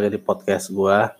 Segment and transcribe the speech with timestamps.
[0.00, 1.12] lagi di podcast gua.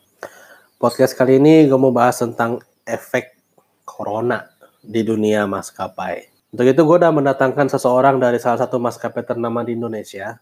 [0.80, 3.36] Podcast kali ini gue mau bahas tentang efek
[3.84, 4.48] corona
[4.80, 6.32] di dunia maskapai.
[6.48, 10.41] Untuk itu gue udah mendatangkan seseorang dari salah satu maskapai ternama di Indonesia.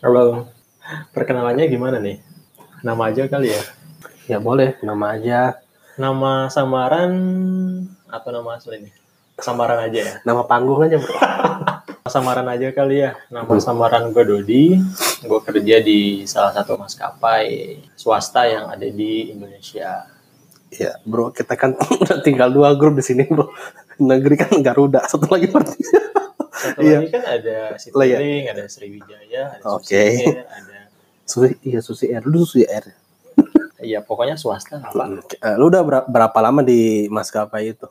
[0.00, 0.48] Halo,
[1.12, 2.24] perkenalannya gimana nih?
[2.80, 3.62] Nama aja kali ya?
[4.24, 5.60] Ya boleh, nama aja.
[6.00, 7.12] Nama samaran
[8.08, 8.94] atau nama asli nih?
[9.36, 10.14] Samaran aja ya?
[10.24, 11.12] Nama panggung aja bro.
[12.10, 13.14] Samaran aja kali ya.
[13.26, 14.64] Nama samaran gue Dodi.
[15.20, 17.46] Gue kerja di salah satu maskapai
[17.94, 20.10] swasta yang ada di Indonesia.
[20.70, 23.50] Ya bro, kita kan udah tinggal dua grup di sini bro.
[23.96, 25.78] Negeri kan Garuda, satu lagi berarti.
[26.50, 26.98] Satu Iya.
[26.98, 27.56] lagi kan ada
[27.94, 28.18] Lah, ya.
[28.18, 29.86] Citylink, ada Sriwijaya, ada Oke.
[29.88, 30.76] Susi Air, ada
[31.24, 32.92] Susi, iya Susi Air, dulu Susi Air.
[33.80, 35.08] ya pokoknya swasta lah.
[35.34, 37.88] Eh, Lu udah ber- berapa lama di maskapai itu?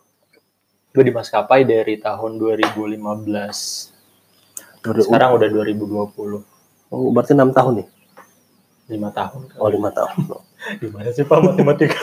[0.90, 3.89] Gue di maskapai dari tahun 2015.
[4.82, 6.40] Udah- Sekarang udah 2020.
[6.88, 7.88] Oh, berarti enam tahun nih?
[8.90, 10.34] lima tahun Oh, lima tahun.
[10.82, 11.94] gimana sih pak matematika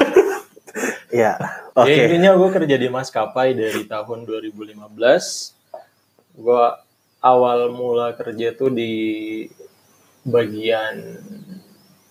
[1.10, 1.36] Iya,
[1.74, 1.84] Oke.
[1.86, 2.04] oke.
[2.06, 4.76] intinya gue kerja di maskapai dari tahun 2015
[6.38, 6.64] gue
[7.20, 8.92] awal mula kerja tuh di
[10.22, 10.96] bagian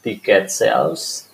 [0.00, 1.28] tiket sales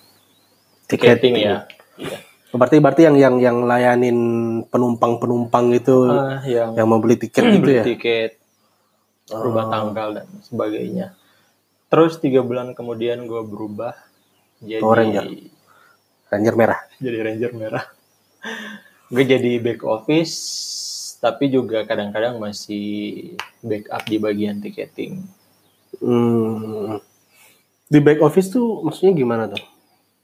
[0.86, 2.19] ticketing ya Iya.
[2.53, 4.19] Berarti berarti yang yang yang layanin
[4.66, 7.84] penumpang-penumpang itu Ah, yang yang membeli tiket gitu beli ya?
[7.86, 8.30] tiket
[9.33, 9.72] rubah Oh.
[9.72, 11.06] tanggal dan sebagainya
[11.88, 13.92] terus tiga bulan kemudian gue berubah
[14.62, 15.27] jadi Power Ranger.
[16.30, 16.80] Ranger merah.
[17.02, 17.84] jadi ranger merah.
[19.12, 20.34] Gue jadi back office,
[21.20, 25.20] tapi juga kadang-kadang masih backup di bagian tiketing.
[26.00, 26.97] Hmm.
[27.91, 29.60] Di back office tuh maksudnya gimana tuh?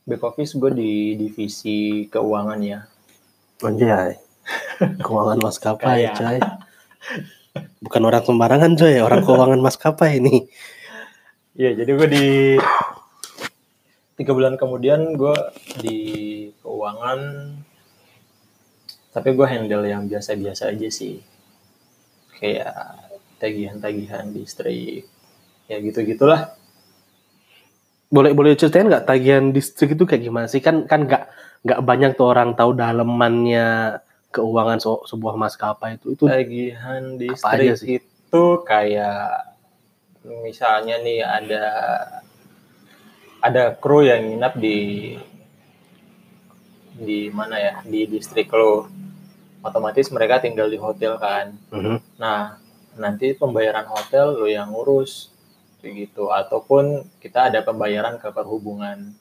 [0.08, 2.80] Back office gue di divisi keuangan ya.
[3.60, 4.16] Anjay.
[5.04, 6.38] Keuangan maskapai, coy.
[7.82, 9.00] Bukan orang sembarangan, coy.
[9.00, 10.46] Orang keuangan maskapai ini.
[11.58, 12.26] Iya, jadi gue di
[14.18, 15.34] tiga bulan kemudian gue
[15.78, 15.98] di
[16.62, 17.18] keuangan,
[19.14, 21.22] tapi gue handle yang biasa-biasa aja sih,
[22.38, 22.74] kayak
[23.38, 25.06] tagihan-tagihan listrik,
[25.70, 26.54] ya gitu-gitulah.
[28.10, 30.62] Boleh boleh ceritain nggak tagihan distrik itu kayak gimana sih?
[30.62, 31.30] Kan kan nggak
[31.66, 33.98] nggak banyak tuh orang tahu dalemannya
[34.38, 36.14] keuangan se- sebuah maskapai itu.
[36.14, 39.50] Itu tagihan listrik itu kayak
[40.46, 41.64] misalnya nih ada
[43.38, 44.78] ada kru yang nginap di
[46.98, 48.90] di mana ya di distrik lo
[49.62, 52.18] otomatis mereka tinggal di hotel kan Mhm.
[52.18, 52.58] nah
[52.98, 55.30] nanti pembayaran hotel lo yang ngurus
[55.78, 59.14] gitu ataupun kita ada pembayaran ke perhubungan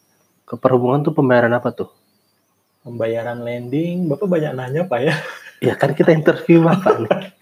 [0.49, 1.89] ke perhubungan tuh pembayaran apa tuh?
[2.87, 5.15] Pembayaran landing bapak banyak nanya pak ya
[5.57, 7.33] Ya kan kita interview bapak nih.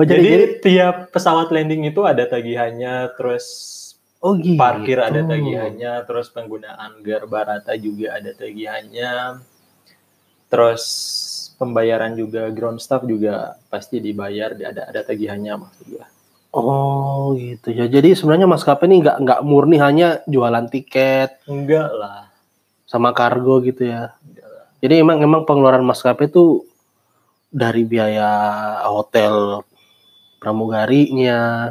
[0.00, 3.44] Oh jadi, jadi, jadi tiap pesawat landing itu ada tagihannya, terus
[4.24, 4.56] oh gitu.
[4.56, 9.44] parkir ada tagihannya, terus penggunaan garbarata juga ada tagihannya,
[10.48, 10.84] terus
[11.60, 16.00] pembayaran juga ground staff juga pasti dibayar, ada ada tagihannya maksud.
[16.56, 17.84] Oh gitu ya.
[17.84, 22.29] Jadi sebenarnya maskapai ini nggak nggak murni hanya jualan tiket Enggak lah,
[22.90, 24.10] sama kargo gitu ya.
[24.82, 26.66] Jadi emang emang pengeluaran maskapai itu
[27.46, 28.26] dari biaya
[28.90, 29.62] hotel
[30.42, 31.70] pramugarinya,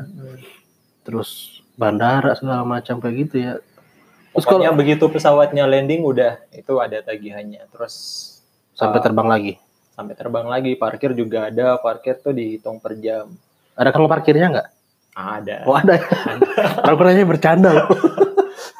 [1.03, 3.53] terus bandara segala macam kayak gitu ya.
[4.31, 7.95] Terus kalau Pokoknya begitu pesawatnya landing udah itu ada tagihannya, terus
[8.77, 9.53] sampai uh, terbang lagi,
[9.91, 13.27] sampai terbang lagi, parkir juga ada, parkir tuh dihitung per jam.
[13.75, 14.69] ada kang parkirnya nggak?
[15.17, 15.57] Ada.
[15.67, 15.99] Oh ada.
[15.99, 16.07] ya?
[16.83, 17.87] Orang pernahnya bercanda loh.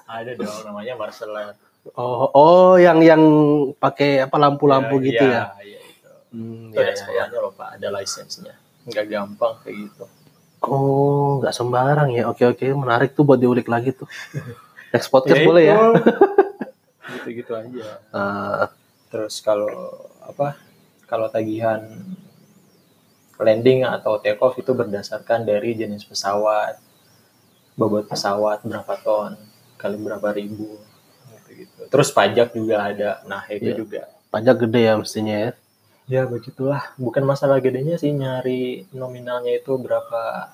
[0.08, 1.56] Ada dong namanya Marcella.
[1.96, 3.22] Oh, oh yang yang
[3.76, 5.56] pakai apa lampu-lampu gitu ya?
[5.58, 6.10] Iya, itu.
[6.30, 7.00] Hmm, Itu ya, ada ya, ya.
[7.00, 8.54] sekolahnya loh Pak, ada license-nya.
[8.86, 10.06] Nggak gampang kayak gitu.
[10.60, 12.28] Oh, nggak sembarang ya.
[12.28, 14.06] Oke oke, menarik tuh buat diulik lagi tuh.
[14.92, 15.72] Next podcast Ya boleh itu.
[15.72, 15.78] ya.
[17.16, 17.88] Gitu-gitu aja.
[18.14, 18.64] Eh,
[19.10, 19.72] Terus kalau
[20.22, 20.54] apa?
[21.10, 21.82] Kalau tagihan
[23.40, 26.78] landing atau take off itu berdasarkan dari jenis pesawat,
[27.74, 29.34] bobot pesawat berapa ton,
[29.80, 30.78] kali berapa ribu,
[31.60, 31.92] gitu-gitu.
[31.92, 33.10] Terus pajak juga ada.
[33.26, 33.78] Nah itu Iya.
[33.78, 34.02] juga.
[34.30, 35.52] pajak gede ya mestinya ya.
[36.06, 36.94] Ya begitulah.
[36.96, 40.54] Bukan masalah gedenya sih nyari nominalnya itu berapa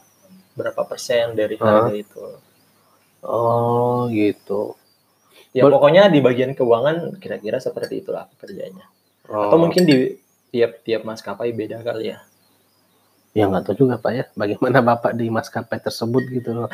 [0.56, 2.24] berapa persen dari harga itu.
[3.19, 4.80] Oh gitu.
[5.52, 8.86] Ya Bol- pokoknya di bagian keuangan kira-kira seperti itulah pekerjaannya.
[9.28, 10.16] Oh, Atau mungkin di
[10.52, 12.19] tiap-tiap maskapai beda kali ya.
[13.36, 14.25] ya nggak tahu juga pak ya.
[14.31, 16.72] Bagaimana bapak di maskapai tersebut gitu loh.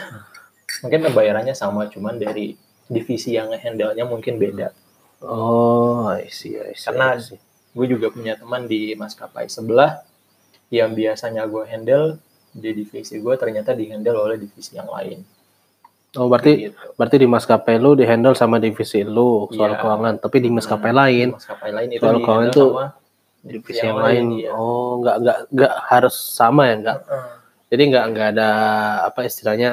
[0.81, 2.53] Mungkin pembayarannya sama, cuman dari
[2.91, 4.75] divisi yang handle-nya mungkin beda.
[5.21, 7.39] Oh, I see, I see, Karena- I see.
[7.71, 10.03] Gue juga punya teman di maskapai sebelah
[10.67, 12.19] yang biasanya gue handle
[12.51, 15.23] di divisi gue ternyata dihandle oleh divisi yang lain.
[16.19, 16.75] Oh, berarti Gitu.
[16.99, 19.79] berarti di maskapai lu di handle sama divisi lu soal Iya.
[19.79, 22.85] keuangan, tapi di maskapai Hmm, lain maskapai lain itu Soal di keuangan sama
[23.41, 24.25] divisi yang lain.
[24.35, 24.51] iya.
[24.51, 26.97] Oh, nggak nggak nggak harus sama ya, nggak.
[27.07, 27.27] Heeh.
[27.71, 28.49] Jadi nggak nggak ada
[29.07, 29.69] apa istilahnya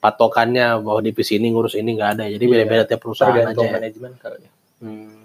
[0.00, 2.24] patokannya bahwa divisi ini ngurus ini nggak ada.
[2.26, 2.52] Jadi Iya.
[2.56, 3.68] beda-beda tiap perusahaan tergantung aja.
[3.68, 3.74] ya.
[3.78, 4.50] manajemen ya.
[4.80, 5.20] Hmm.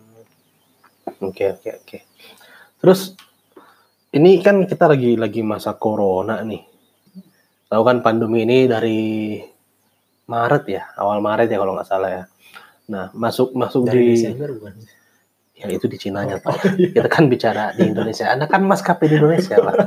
[1.24, 1.98] Oke oke oke.
[2.84, 3.16] Terus
[4.12, 6.64] ini kan kita lagi lagi masa corona nih.
[7.66, 9.00] Tahu kan pandemi ini dari
[10.26, 12.24] Maret ya, awal Maret ya kalau nggak salah ya.
[12.92, 14.76] Nah masuk masuk Dari di Desember bukan?
[15.56, 16.76] ya itu di Cinanya Pak.
[16.76, 17.00] iya.
[17.00, 18.28] Kita kan bicara di Indonesia.
[18.28, 19.76] Anda kan maskapai di Indonesia Pak.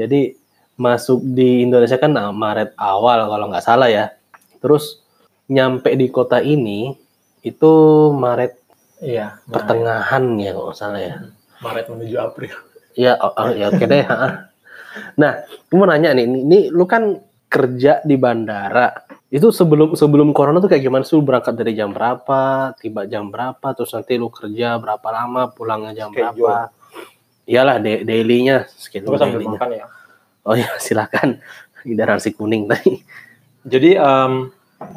[0.00, 0.20] Jadi
[0.82, 4.10] masuk di Indonesia kan ah, Maret awal kalau nggak salah ya.
[4.58, 4.98] Terus
[5.46, 6.98] nyampe di kota ini
[7.42, 7.72] itu
[8.10, 8.58] Maret
[9.02, 9.50] Iya, Maret.
[9.50, 11.14] pertengahan ya kalau nggak salah ya.
[11.62, 12.54] Maret menuju April.
[12.92, 14.04] Ya, oh, oh, ya oke deh.
[15.16, 17.16] Nah, gue mau nanya nih, ini, lu kan
[17.48, 18.92] kerja di bandara.
[19.32, 21.16] Itu sebelum sebelum corona tuh kayak gimana sih?
[21.16, 25.96] Lu berangkat dari jam berapa, tiba jam berapa, terus nanti lu kerja berapa lama, pulangnya
[25.96, 26.36] jam Schedule.
[26.36, 26.56] berapa?
[27.42, 29.56] Iyalah, da- daily-nya, schedule daily-nya.
[29.58, 29.86] makan ya.
[30.46, 31.38] Oh ya, silakan.
[31.82, 33.02] Nasi kuning tadi.
[33.66, 34.50] Jadi em,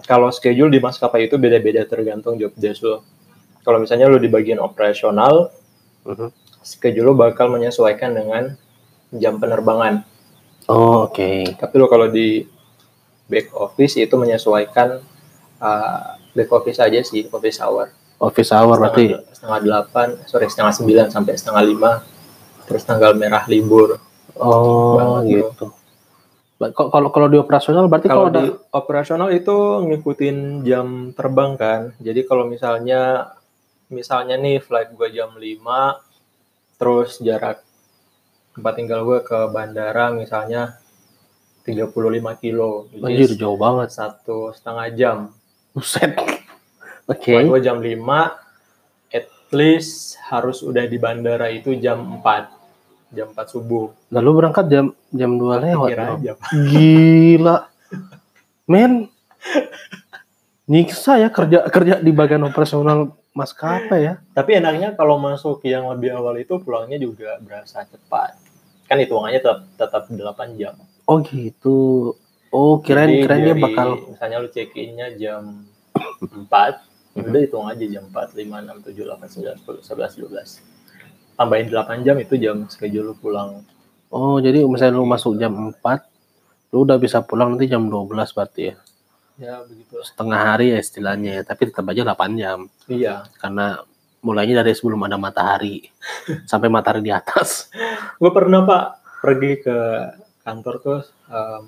[0.06, 3.01] kalau schedule di maskapai itu beda-beda tergantung job desk lo.
[3.65, 5.50] Kalau misalnya lo di bagian operasional,
[6.06, 6.30] Mhm.
[6.62, 8.53] schedule lo bakal menyesuaikan dengan
[9.09, 10.06] jam penerbangan.
[10.69, 11.57] Oh, oke.
[11.57, 12.45] Tapi lo kalau di
[13.25, 15.01] back office itu menyesuaikan
[15.57, 16.06] uh,
[16.38, 17.89] back office aja sih, office hour.
[18.21, 19.18] Office hour berarti.
[19.18, 21.91] Setengah, setengah delapan, sorry setengah sembilan sampai setengah lima.
[22.69, 23.98] Terus tanggal merah libur.
[24.36, 25.66] Oh, Banget, gitu.
[26.56, 31.56] Kok- Kalau kalau di operasional berarti Kalau kalau di ada operasional itu ngikutin jam terbang
[31.56, 31.82] kan.
[32.00, 33.32] Jadi kalau misalnya
[33.88, 36.00] misalnya nih flight gue jam 5
[36.76, 37.60] terus jarak
[38.52, 40.80] tempat tinggal gue ke bandara misalnya
[41.64, 41.92] 35
[42.38, 42.88] kilo.
[42.98, 43.92] anjir jauh banget.
[43.92, 45.18] satu setengah jam.
[45.72, 46.16] Buset.
[47.12, 47.30] Oke.
[47.30, 48.00] Flight gue jam 5
[49.12, 49.94] at least
[50.24, 52.64] harus udah di bandara itu jam 4.
[53.15, 53.95] Jam 4 subuh.
[54.12, 55.89] Lalu berangkat jam jam 2 lewat.
[55.89, 56.33] Kira aja.
[56.51, 57.57] Gila.
[58.67, 59.07] Men.
[60.65, 64.13] Nyiksa ya kerja kerja di bagian operasional maskapai ya.
[64.33, 68.33] Tapi enaknya kalau masuk yang lebih awal itu pulangnya juga berasa cepat.
[68.89, 70.73] Kan hitungannya tetap tetap 8 jam.
[71.06, 72.13] Oh gitu.
[72.50, 75.69] Oh kirain Jadi kirain dia bakal misalnya lu check in-nya jam
[76.31, 76.81] 4,
[77.15, 77.31] Mhm.
[77.31, 80.50] udah hitung aja jam 4, 5, 6, 7, 8, 9, 10, 11, 12.
[81.36, 83.62] Tambahin 8 jam itu jam schedule lu pulang.
[84.10, 85.76] Oh jadi misalnya lu masuk jam 4
[86.72, 88.76] lu udah bisa pulang nanti jam 12 berarti ya.
[89.36, 90.00] Ya begitu.
[90.00, 93.28] Setengah hari ya istilahnya ya, tapi tetap aja 8 jam Iya.
[93.36, 93.84] karena
[94.24, 95.86] mulainya dari sebelum ada matahari
[96.52, 97.68] sampai matahari di atas.
[98.16, 98.86] Gue pernah pak
[99.20, 99.78] pergi ke
[100.42, 101.64] kantor tuh em,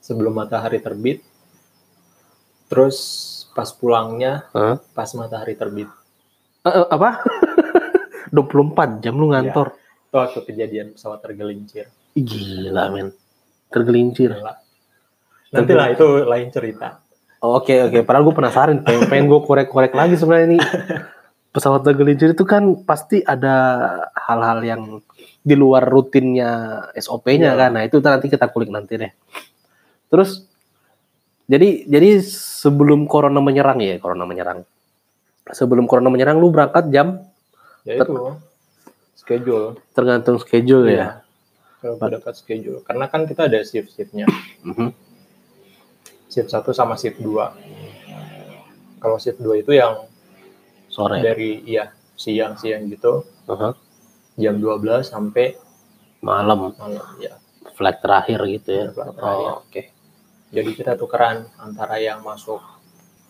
[0.00, 1.20] sebelum matahari terbit.
[2.66, 2.96] Terus
[3.54, 4.80] pas pulangnya Hah?
[4.92, 5.86] pas matahari terbit.
[6.66, 7.22] Eh, apa?
[8.32, 9.76] 24 jam lu ngantor.
[10.10, 11.90] Itu waktu kejadian pesawat tergelincir.
[12.16, 13.12] Gila men.
[13.70, 14.32] Tergelincir.
[14.34, 14.54] Gila.
[15.54, 17.00] Nanti lah itu lain cerita.
[17.44, 20.58] Oh, Oke oke, padahal gue penasaran, pengen, pengen gue korek-korek lagi sebenarnya ini
[21.54, 23.54] pesawat tergelincir itu kan pasti ada
[24.12, 24.82] hal-hal yang
[25.40, 27.60] di luar rutinnya SOP-nya Iya.
[27.60, 29.12] kan, nah itu nanti kita kulik nanti deh.
[30.10, 30.48] Terus
[31.46, 34.66] jadi jadi sebelum corona menyerang ya, corona menyerang.
[35.46, 37.22] Sebelum corona menyerang lu berangkat jam
[37.86, 38.14] Ya itu
[39.14, 39.78] schedule.
[39.94, 40.92] tergantung schedule ya.
[40.92, 41.08] Iya.
[41.78, 42.82] Kalau dapat schedule.
[42.82, 44.26] Karena kan kita ada shift-shiftnya.
[44.66, 44.90] Mhm.
[46.26, 47.54] Shift 1 sama shift 2.
[48.98, 50.04] Kalau shift 2 itu yang
[50.90, 51.22] Sore.
[51.22, 53.76] dari iya siang-siang gitu Aha.
[54.34, 55.54] jam 12 sampai
[56.24, 57.36] Malam malam ya.
[57.76, 58.84] flight terakhir gitu ya.
[58.90, 59.22] Terakhir.
[59.22, 59.82] Oh, oke.
[60.50, 62.58] Jadi kita tukeran antara yang masuk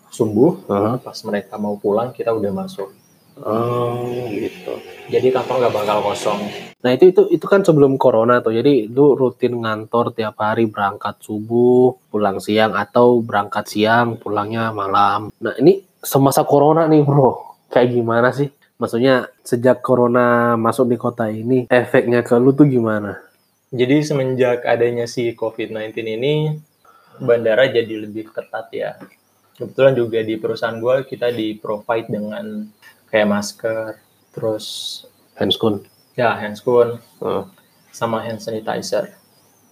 [0.08, 1.02] subuh Aha.
[1.02, 2.88] pas mereka mau pulang kita udah masuk.
[3.36, 4.80] Oh, gitu.
[5.12, 6.40] Jadi kantong nggak bakal kosong.
[6.80, 8.56] Nah itu itu itu kan sebelum corona tuh.
[8.56, 15.28] Jadi lu rutin ngantor tiap hari berangkat subuh, pulang siang atau berangkat siang, pulangnya malam.
[15.42, 18.48] Nah ini semasa corona nih bro, kayak gimana sih?
[18.76, 23.20] Maksudnya sejak corona masuk di kota ini, efeknya ke lu tuh gimana?
[23.72, 26.54] Jadi semenjak adanya si COVID-19 ini,
[27.18, 29.00] bandara jadi lebih ketat ya.
[29.56, 32.68] Kebetulan juga di perusahaan gue kita di provide dengan
[33.06, 33.98] kayak masker,
[34.30, 34.66] terus
[35.34, 35.84] Handscoon.
[36.14, 37.44] ya handscoon, Oh.
[37.90, 39.12] sama hand sanitizer.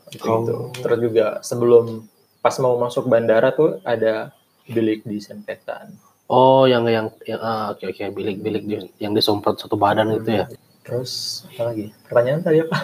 [0.08, 0.70] Gitu Oh.
[0.70, 2.04] Terus juga sebelum
[2.38, 4.30] pas mau masuk bandara tuh ada
[4.64, 5.96] bilik disinfektan.
[6.24, 10.46] Oh, yang yang yang ah, oke oke bilik-bilik di- yang disemprot satu badan gitu ya.
[10.80, 11.92] Terus apa lagi?
[12.02, 12.78] Pertanyaan tadi apa?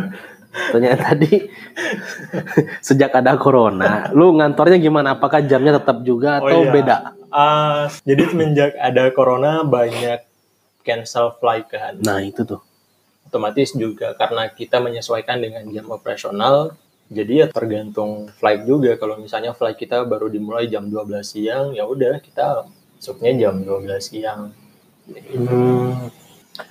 [0.72, 1.30] Ternyata tadi
[2.82, 5.14] sejak ada corona, lu ngantornya gimana?
[5.14, 6.72] Apakah jamnya tetap juga Oh atau iya.
[6.72, 6.96] beda?
[7.30, 10.26] Ah, jadi semenjak ada corona banyak
[10.82, 11.94] cancel flight kan.
[12.02, 12.58] Nah itu tuh.
[13.30, 16.74] Otomatis juga karena kita menyesuaikan dengan jam operasional,
[17.06, 18.98] jadi ya tergantung flight juga.
[18.98, 22.66] Kalau misalnya flight kita baru dimulai jam 12 siang, ya udah kita
[22.98, 24.50] masuknya jam 12 siang.
[25.06, 26.10] Hmm.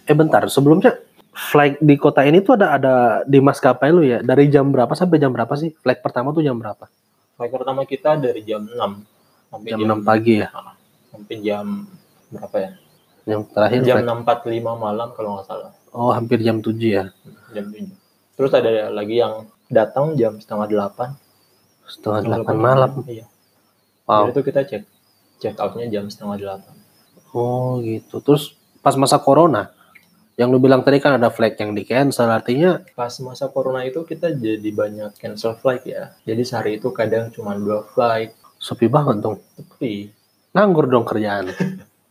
[0.03, 0.99] Eh bentar, sebelumnya
[1.31, 4.19] flight di kota ini tuh ada ada di maskapai lu ya?
[4.19, 5.71] Dari jam berapa sampai jam berapa sih?
[5.79, 6.91] Flight pertama tuh jam berapa?
[7.39, 9.18] Flight pertama kita dari jam 6
[9.49, 10.47] sampai Jam 6 pagi ya?
[10.53, 10.73] Ah,
[11.09, 11.65] sampai jam
[12.29, 12.71] berapa ya?
[13.25, 14.09] Yang terakhir Jam flight.
[14.45, 15.71] 6.45 malam kalau nggak salah.
[15.93, 17.05] Oh hampir jam 7 ya?
[17.53, 17.89] Jam 7.
[18.37, 21.17] Terus ada lagi yang datang jam setengah delapan.
[21.85, 22.91] Setengah Setengah delapan malam.
[23.09, 23.25] Iya.
[24.05, 24.29] Wow.
[24.29, 24.83] Jadi itu kita cek
[25.39, 26.73] check outnya jam setengah delapan.
[27.33, 28.21] Oh gitu.
[28.21, 29.69] Terus pas masa corona,
[30.39, 34.07] yang lu bilang tadi kan ada flight yang di cancel, artinya Pas masa corona itu
[34.07, 36.15] kita jadi banyak cancel flight ya.
[36.23, 38.38] Jadi sehari itu kadang cuma dua flight.
[38.59, 39.39] Sepi banget dong.
[39.55, 40.11] Tapi
[40.51, 41.49] Nganggur dong kerjaan.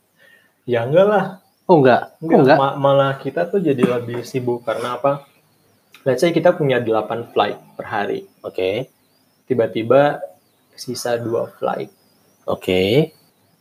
[0.71, 1.25] ya enggak lah.
[1.65, 2.15] Oh enggak?
[2.15, 2.57] Oh Enggak, enggak?
[2.57, 5.23] ma- malah kita tuh jadi lebih sibuk karena apa?
[6.01, 8.25] Let's say kita punya 8 flight per hari.
[8.41, 8.87] Oke.
[9.45, 10.23] Tiba-tiba
[10.71, 11.91] sisa dua flight.
[12.47, 13.11] Oke.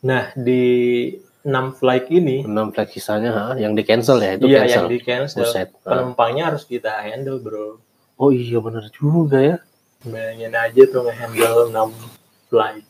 [0.00, 1.10] Nah, di
[1.42, 3.44] 6 flight ini, Enam flight sisanya ha?
[3.58, 4.38] yang di cancel ya?
[4.38, 4.72] Itu iya cancel.
[4.78, 5.68] yang di cancel, Buset.
[5.82, 5.98] Ah.
[5.98, 7.82] penumpangnya harus kita handle bro.
[8.14, 9.56] Oh iya bener juga ya.
[10.00, 12.07] Bayangin aja tuh nge-handle 6
[12.48, 12.84] flight.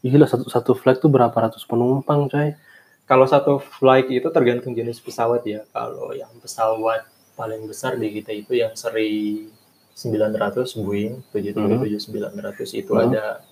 [0.00, 2.56] Gila satu satu flight tuh berapa ratus penumpang coy?
[3.04, 5.66] Kalau satu flight itu tergantung jenis pesawat ya.
[5.68, 9.50] Kalau yang pesawat paling besar di kita itu yang seri
[9.92, 13.02] 900 Boeing 737-900 itu Mhm.
[13.10, 13.42] ada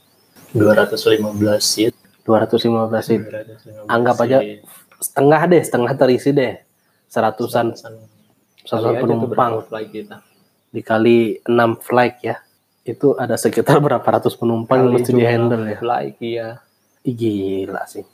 [0.55, 1.93] 215 seat.
[2.25, 3.21] 215 seat.
[3.21, 4.61] 215 Anggap aja seat.
[4.99, 6.55] Setengah deh, setengah terisi deh.
[7.09, 10.17] Seratusan Seratusan aja penumpang flight kita.
[10.69, 12.37] dikali 6 flight ya.
[12.89, 15.77] Itu ada sekitar berapa ratus penumpang yang mesti jumlah di handle ya.
[15.77, 16.49] Flight iya.
[17.05, 18.05] Gila sih.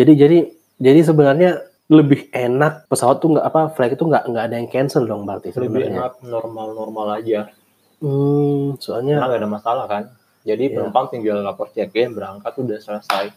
[0.00, 0.38] Jadi jadi
[0.80, 1.50] jadi sebenarnya
[1.92, 5.52] lebih enak pesawat tuh nggak apa flight itu nggak nggak ada yang cancel dong berarti
[5.52, 5.98] Lebih sebenarnya.
[6.00, 7.40] enak normal-normal aja.
[8.00, 10.04] Hmm, soalnya nggak ada masalah kan.
[10.44, 10.74] Jadi Iya.
[10.80, 13.32] penumpang tinggal lapor check-in, berangkat udah selesai.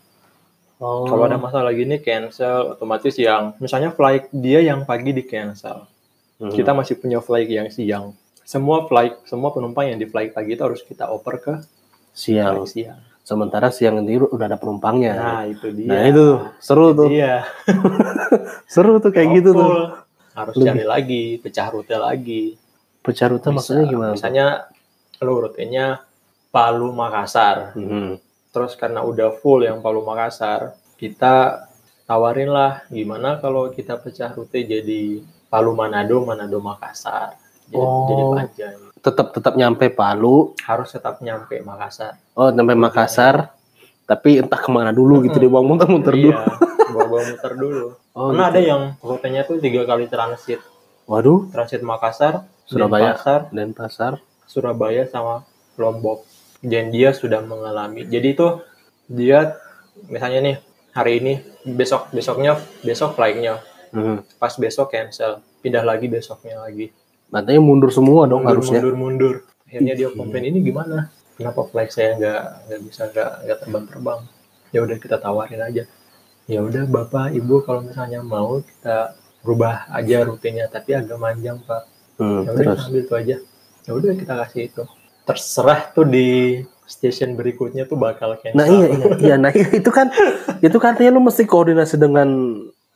[0.83, 5.87] oh, Kalau ada masalah gini cancel, otomatis yang misalnya flight dia yang pagi di cancel,
[6.39, 6.51] hmm.
[6.51, 8.11] kita masih punya flight yang siang.
[8.47, 11.53] Semua flight, semua penumpang yang di flight pagi itu harus kita oper ke
[12.15, 12.63] siang.
[12.63, 12.99] flight siang.
[13.27, 15.19] Sementara siang ini udah ada penumpangnya.
[15.19, 15.91] Nah itu dia.
[15.91, 16.25] Nah, itu
[16.63, 17.11] seru tuh.
[17.11, 17.43] Iya.
[18.71, 19.99] Seru tuh kayak gitu tuh.
[20.31, 20.67] Harus Lebih.
[20.71, 22.55] cari lagi, pecah rute lagi.
[23.03, 23.55] Pecah rute Bisa.
[23.59, 24.11] maksudnya gimana?
[24.15, 24.47] Misalnya
[25.19, 26.07] lo rutenya
[26.47, 27.75] Palu Makassar.
[27.75, 28.15] Hmm.
[28.55, 31.67] Terus karena udah full yang Palu Makassar, kita
[32.07, 35.19] tawarin lah gimana kalau kita pecah rute jadi
[35.51, 37.35] Palu Manado, Manado Makassar.
[37.67, 38.07] Jadi, Oh.
[38.07, 38.75] jadi panjang.
[38.97, 42.17] Tetap tetap nyampe Palu, Harus tetap nyampe Makassar.
[42.33, 43.51] oh nyampe Makassar,
[44.03, 45.41] tapi entah ke mana dulu gitu Mm-mm.
[45.41, 46.31] dia buang muter-muter dulu.
[46.31, 46.43] Iya,
[46.89, 47.85] bawa-bawa muter dulu.
[48.11, 48.49] Oh, Karena gitu.
[48.49, 50.59] ada yang rutenya tuh tiga kali transit.
[51.05, 53.15] Waduh, Transit Makassar, Surabaya.
[53.15, 54.13] Denpasar, Denpasar.
[54.43, 55.43] Surabaya sama
[55.75, 56.27] Lombok.
[56.57, 58.03] Dan dia sudah mengalami.
[58.03, 58.47] Jadi itu
[59.05, 59.55] dia
[60.03, 60.55] misalnya nih
[60.91, 61.33] hari ini
[61.69, 64.19] besok besoknya besok flightnya Hmm.
[64.35, 66.91] pas besok cancel pindah lagi besoknya lagi
[67.27, 68.79] Matanya mundur semua dong mundur, harusnya.
[68.79, 69.35] mundur mundur.
[69.67, 71.11] Akhirnya dia komplain ini gimana?
[71.35, 74.19] Kenapa flight saya nggak nggak bisa nggak nggak terbang terbang
[74.71, 75.83] ya udah kita tawarin aja.
[76.47, 81.83] Ya udah bapak ibu kalau misalnya mau kita rubah aja rutenya tapi agak panjang pak.
[82.17, 82.79] Hmm, ya udah terus.
[82.79, 83.35] kita ambil itu aja.
[83.87, 84.83] Ya udah kita kasih itu.
[85.27, 86.27] Terserah tuh di
[86.87, 89.35] station berikutnya tuh bakal cancel Nah iya iya iya.
[89.35, 90.07] Nah itu kan
[90.63, 92.27] itu kan artinya lu mesti koordinasi dengan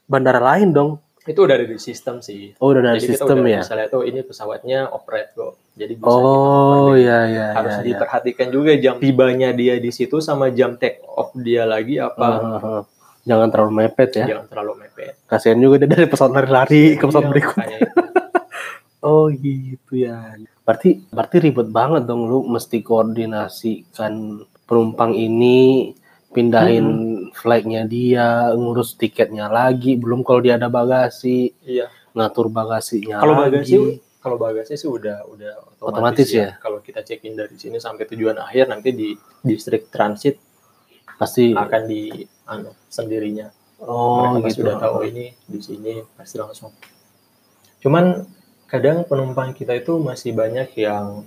[0.08, 0.92] bandara lain dong.
[1.22, 3.60] Itu udah dari sistem sih Oh udah dari Jadi kita sistem udah ya.
[3.62, 7.82] bisa lihat oh ini pesawatnya operate kok jadi bisa kita Oh iya iya harus iya.
[7.82, 7.88] iya.
[7.94, 12.58] diperhatikan juga jam tibanya dia di situ sama jam take off dia lagi apa ah,
[12.58, 12.84] ah.
[13.22, 14.26] Jangan terlalu mepet ya.
[14.34, 17.56] jangan terlalu mepet Kasihan juga dia dari pesawat lari-lari ke pesawat Iya, berikut.
[17.56, 18.02] makanya itu.
[19.02, 20.38] Oh gitu ya.
[20.62, 24.14] Berarti berarti ribet banget dong lu mesti koordinasikan
[24.66, 25.90] penumpang ini
[26.32, 26.88] pindahin
[27.36, 31.92] flightnya dia, ngurus tiketnya lagi, belum kalau dia ada bagasi, iya.
[32.12, 36.50] Ngatur bagasinya kalau bagasi kalau bagasi sih udah udah otomatis, Otomatis ya?
[36.62, 39.10] kalau kita check in dari sini sampai tujuan akhir nanti di
[39.42, 40.38] distrik transit
[41.18, 43.50] pasti akan di anu sendirinya.
[43.82, 44.62] Oh mereka gitu.
[44.62, 46.70] udah tahu ini di sini pasti langsung.
[47.82, 48.22] Cuman
[48.70, 51.26] kadang penumpang kita itu masih banyak yang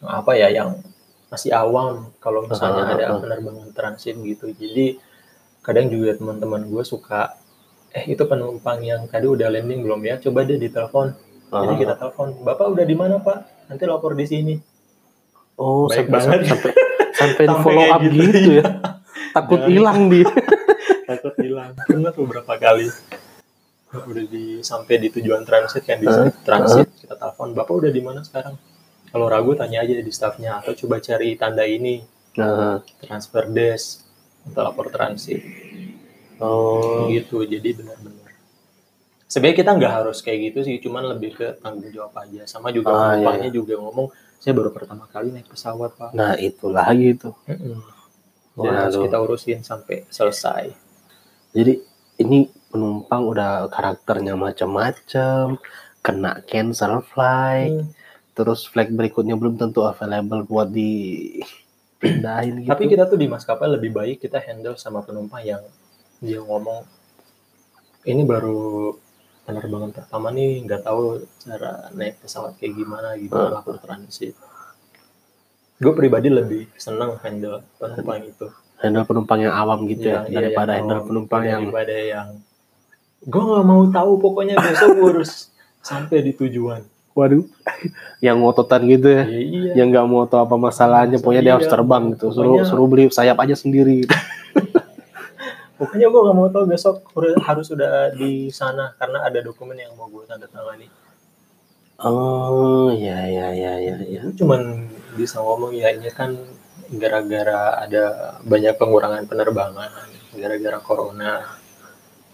[0.00, 0.80] apa ya yang
[1.28, 3.18] masih awam kalau misalnya Ah, ada ah.
[3.18, 4.96] penerbangan transit gitu jadi
[5.60, 7.36] kadang juga teman-teman gue suka
[7.90, 11.12] eh itu penumpang yang tadi udah landing belum ya coba deh ditelepon
[11.48, 11.78] jadi Ah.
[11.78, 14.56] kita telepon bapak udah di mana pak nanti lapor di sini
[15.54, 16.40] Oh, Baik sampai, banget.
[16.46, 16.72] sampai
[17.18, 18.54] sampai di Sampai follow up gitu, gitu, iya.
[18.54, 18.64] ya.
[19.34, 19.72] Takut Jangan.
[19.74, 20.28] hilang dia.
[21.10, 22.86] takut hilang pernah beberapa kali
[23.90, 26.30] udah di sampai di tujuan transit kan di Heeh.
[26.44, 28.54] transit kita telepon bapak udah di mana sekarang
[29.12, 32.02] kalau ragu tanya aja di staffnya atau coba cari tanda ini.
[32.38, 34.06] Nah, transfer desk
[34.46, 35.42] atau lapor transit.
[36.38, 38.30] Oh, gitu jadi benar-benar.
[39.28, 42.46] Sebenarnya kita nggak harus kayak gitu sih cuman lebih ke tanggung jawab aja.
[42.48, 46.10] Sama juga Ah, iya, penumpangnya juga ngomong saya baru pertama kali naik pesawat pak.
[46.14, 47.34] Nah itu lagi tuh.
[47.50, 47.82] Mm-mm.
[48.58, 50.72] Dan harus kita urusin sampai selesai.
[51.52, 51.74] Jadi
[52.22, 55.58] ini penumpang udah karakternya macam-macam,
[56.02, 57.97] kena cancel flight, Hmm.
[58.38, 62.70] Terus flight berikutnya belum tentu available buat dipindahin gitu.
[62.70, 65.62] Tapi kita tuh di maskapai lebih baik kita handle sama penumpang yang
[66.22, 66.86] dia ngomong
[68.06, 68.94] ini baru
[69.42, 73.50] penerbangan pertama nih nggak tahu cara naik pesawat kayak gimana gitu Hmm.
[73.58, 74.38] lapor transit.
[75.78, 78.46] Gue pribadi lebih senang handle penumpang itu
[78.78, 81.08] handle penumpang yang awam gitu ya, iya, daripada handle awam.
[81.10, 82.28] penumpang yang daripada yang
[83.26, 85.50] gue nggak mau tahu pokoknya besok gue harus
[85.82, 86.82] sampai di tujuan.
[87.18, 87.42] Waduh,
[88.26, 89.26] yang ngototan gitu ya.
[89.26, 89.70] Ya, iya.
[89.74, 92.30] yang nggak mau tahu apa masalahnya, pokoknya dia Iya, harus terbang gitu.
[92.30, 94.06] Suruh pokoknya- suruh beli sayap aja sendiri.
[94.06, 94.14] Gitu.
[95.78, 97.06] Pokoknya gue gak mau tahu besok
[97.40, 100.90] harus- sudah di sana karena ada dokumen yang mau gue tanda tangani.
[101.98, 104.22] Oh, ya ya ya ya ya.
[104.32, 106.34] Cuman bisa ngomong ya ini kan
[106.88, 108.04] gara-gara ada
[108.42, 109.90] banyak pengurangan penerbangan
[110.32, 111.46] gara-gara corona.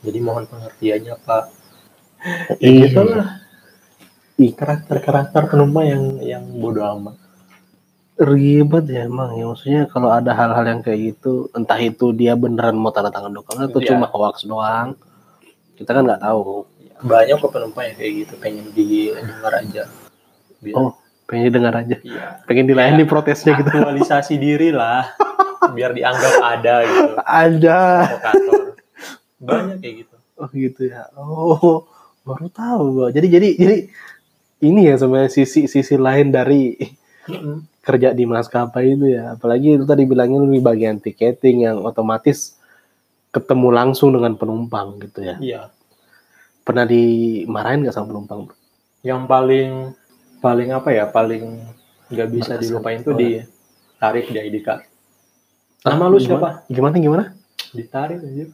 [0.01, 1.44] Jadi mohon pengertiannya Pak.
[2.57, 2.81] Ya Iya.
[2.88, 3.43] gitu lah.
[4.37, 7.14] Karakter-karakter penumpang yang yang bodoh amat.
[8.14, 12.79] ribet ya emang ya maksudnya kalau ada hal-hal yang kayak gitu entah itu dia beneran
[12.79, 13.90] mau tanda tangan dokumen atau Iya.
[13.90, 14.94] cuma hoax doang
[15.75, 16.62] kita kan nggak tahu
[17.03, 19.83] Banyak kok penumpang yang kayak gitu pengen didengar aja.
[20.62, 20.94] Biar, Oh.
[21.27, 22.38] pengen dengar aja iya.
[22.47, 25.11] pengen dilayani protesnya gitu Aktualisasi diri lah.
[25.75, 27.12] Biar dianggap ada gitu.
[27.18, 28.61] ada provokator
[29.42, 31.83] banyak kayak gitu oh gitu ya oh
[32.23, 33.77] baru tahu gua jadi jadi jadi
[34.64, 36.72] ini ya sebenarnya sisi sisi lain dari
[37.85, 39.37] kerja di maskapai itu ya.
[39.37, 42.57] Apalagi itu tadi bilangnya di bagian tiketing yang otomatis
[43.29, 45.37] ketemu langsung dengan penumpang gitu ya.
[45.37, 45.61] Iya.
[46.64, 48.48] Pernah dimarahin nggak sama penumpang
[49.05, 49.92] yang paling
[50.40, 51.61] paling apa ya paling
[52.09, 52.64] nggak bisa Berkesan.
[52.64, 54.88] dilupain tuh ditarik di ID card.
[55.85, 56.64] Nama lu siapa?
[56.72, 56.96] Gimana?
[56.96, 57.24] Gimana
[57.74, 58.44] ditarik aja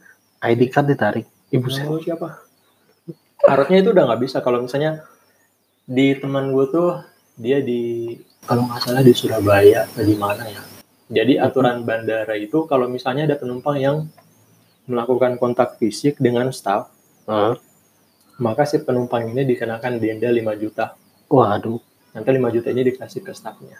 [0.50, 1.26] ID card ditarik.
[1.54, 1.86] Ibu saya.
[2.02, 2.42] siapa?
[3.46, 5.06] Harusnya itu udah nggak bisa kalau misalnya
[5.86, 7.00] di teman gue tuh
[7.40, 8.14] dia di
[8.44, 10.62] kalau nggak salah di Surabaya atau di mana ya
[11.10, 13.96] jadi aturan bandara itu kalau misalnya ada penumpang yang
[14.86, 16.90] melakukan kontak fisik dengan staff
[17.26, 17.58] Hah?
[18.40, 20.96] maka si penumpang ini dikenakan denda 5 juta.
[21.28, 21.78] waduh
[22.10, 23.78] Nanti 5 juta ini dikasih ke stafnya.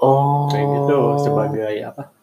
[0.00, 2.14] oh Kayak gitu sebagai apa?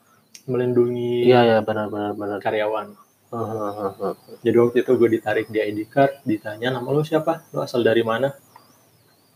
[0.50, 2.96] Melindungi iya ya benar benar benar karyawan.
[3.30, 4.14] Hahaha.
[4.46, 7.46] Jadi waktu itu gue ditarik di ID card, ditanya nama lu siapa?
[7.50, 8.30] Lu asal dari mana?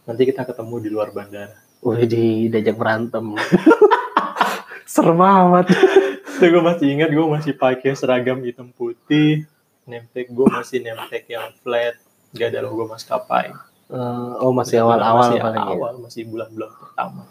[0.07, 1.53] Nanti kita ketemu di luar bandara.
[1.83, 3.21] Wih, di diajak berantem
[4.91, 5.69] serem amat
[6.37, 9.45] Itu gue masih ingat gue masih pakai seragam hitam putih,
[9.85, 11.97] name tag gue masih name tag yang flat,
[12.33, 13.53] gak ada logo maskapai.
[13.89, 15.73] Eh, oh masih awal-awal masih paling ya.
[15.73, 17.23] awal, masih bulan-bulan pertama.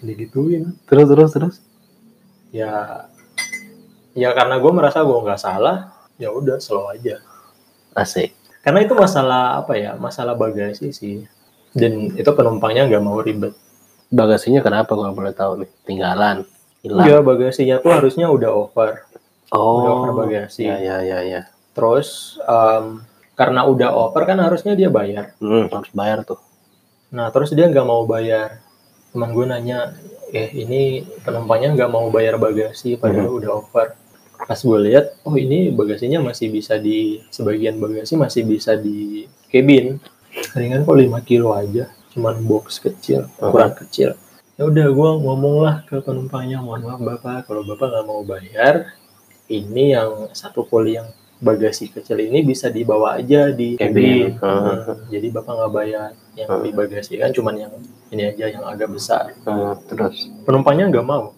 [0.00, 0.72] Digituin.
[0.88, 1.56] terus terus terus
[2.54, 3.04] ya
[4.14, 7.20] ya karena gue merasa gue nggak salah ya udah slow aja
[7.98, 8.32] asik
[8.62, 11.26] karena itu masalah apa ya masalah bagasi sih
[11.74, 13.52] dan itu penumpangnya nggak mau ribet.
[14.14, 14.94] Bagasinya kenapa?
[14.94, 15.70] Gua boleh tahu nih.
[15.82, 16.46] Tinggalan
[16.86, 17.04] hilang.
[17.04, 19.02] Ya bagasinya tuh harusnya udah over.
[19.50, 19.82] Oh.
[19.82, 20.70] Udah over bagasi.
[20.70, 21.40] Ya ya ya ya.
[21.74, 23.02] Terus em,
[23.34, 25.34] karena udah over kan harusnya dia bayar.
[25.42, 26.38] Hmm, harus bayar tuh.
[27.10, 28.62] Nah terus dia nggak mau bayar.
[29.10, 29.98] Teman gue nanya
[30.30, 33.98] eh ini penumpangnya nggak mau bayar bagasi padahal udah over.
[34.34, 39.98] Pas gue lihat oh ini bagasinya masih bisa di sebagian bagasi masih bisa di cabin
[40.54, 44.14] ringan kok 5 kilo aja cuman box kecil ukuran kecil.
[44.54, 47.50] Ya udah gue ngomong lah ke penumpangnya mohon maaf bapak.
[47.50, 48.94] Kalau bapak nggak mau bayar
[49.50, 51.10] ini yang satu poli yang
[51.42, 54.38] bagasi kecil ini bisa dibawa aja di Cabin.
[54.38, 54.38] cabin.
[54.38, 54.62] Hmm.
[54.62, 56.62] Hmm, jadi bapak nggak bayar yang Hmm.
[56.62, 57.72] di bagasi kan cuman yang
[58.14, 59.34] ini aja yang agak besar.
[59.42, 60.30] Hmm, terus?
[60.46, 61.34] Penumpangnya nggak mau.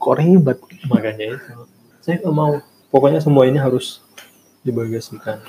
[0.00, 0.56] Kok ribet?
[0.88, 1.52] Makanya itu.
[2.00, 2.56] Saya nggak mau.
[2.88, 4.00] Pokoknya semua ini harus
[4.64, 5.44] dibagasikan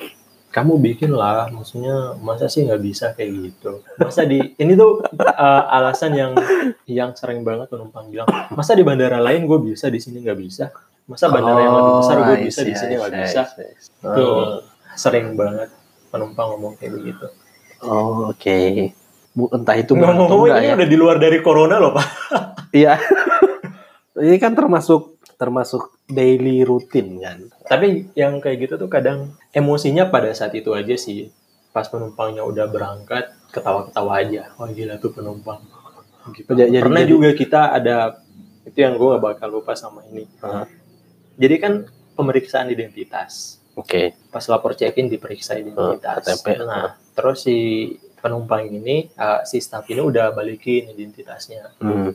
[0.51, 5.63] kamu bikin lah maksudnya masa sih nggak bisa kayak gitu masa di ini tuh uh,
[5.71, 6.31] alasan yang
[6.85, 10.67] yang sering banget penumpang bilang masa di bandara lain gue bisa di sini nggak bisa
[11.07, 14.59] masa bandara yang lebih besar gue Oh, bisa di sini nggak bisa tuh Oh,
[14.99, 15.71] sering banget
[16.11, 17.25] penumpang ngomong kayak begitu.
[17.81, 18.91] Oh, oke.
[19.31, 20.75] Bu, entah itu Ngomong-ngomong ini ya.
[20.75, 22.07] udah di luar dari corona loh pak.
[22.75, 22.99] Iya.
[24.21, 27.47] Ini kan termasuk termasuk daily rutin kan.
[27.63, 31.31] Tapi yang kayak gitu tuh kadang emosinya pada saat itu aja sih.
[31.71, 34.51] Pas penumpangnya udah berangkat, ketawa-ketawa aja.
[34.59, 35.63] Wah gila tuh penumpang.
[36.35, 36.51] Gitu.
[36.51, 38.19] Jadi- Pernah jadi- juga kita ada,
[38.67, 40.27] itu yang gue gak bakal lupa sama ini.
[40.43, 40.67] Hah?
[41.39, 41.73] Jadi kan
[42.13, 43.57] pemeriksaan identitas.
[43.73, 44.13] Oke.
[44.29, 46.27] Pas lapor check-in diperiksa identitas.
[46.27, 46.59] KTP.
[46.67, 47.87] Nah, terus si
[48.19, 51.73] penumpang ini, uh, si staff ini udah balikin identitasnya.
[51.81, 52.13] Hmm.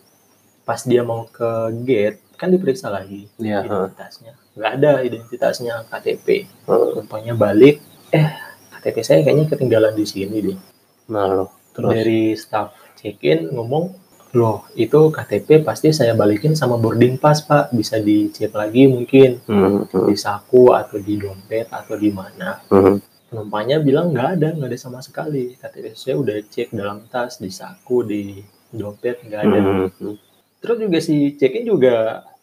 [0.67, 1.47] Pas dia mau ke
[1.87, 3.63] gate, kan diperiksa lagi heeh.
[3.63, 4.35] identitasnya.
[4.59, 6.27] Nggak ada identitasnya KTP.
[6.67, 6.91] Heeh.
[6.99, 7.79] Penumpangnya balik,
[8.11, 8.29] eh
[8.75, 10.59] KTP saya kayaknya ketinggalan di sini deh.
[11.15, 11.91] Nah, lo terus.
[11.95, 13.95] Dari staff check-in ngomong,
[14.35, 19.87] loh itu KTP pasti saya balikin sama boarding pass pak, bisa dicek lagi mungkin Hmm,
[19.87, 22.59] hmm, di saku atau di dompet atau di mana.
[22.69, 22.97] hmm.
[23.27, 25.55] Penumpangnya bilang nggak ada, nggak ada sama sekali.
[25.55, 28.39] KTP saya udah cek dalam tas, di saku, di
[28.75, 29.59] dompet nggak ada.
[29.63, 30.17] Hmm, hmm.
[30.59, 31.95] Terus juga si check-in juga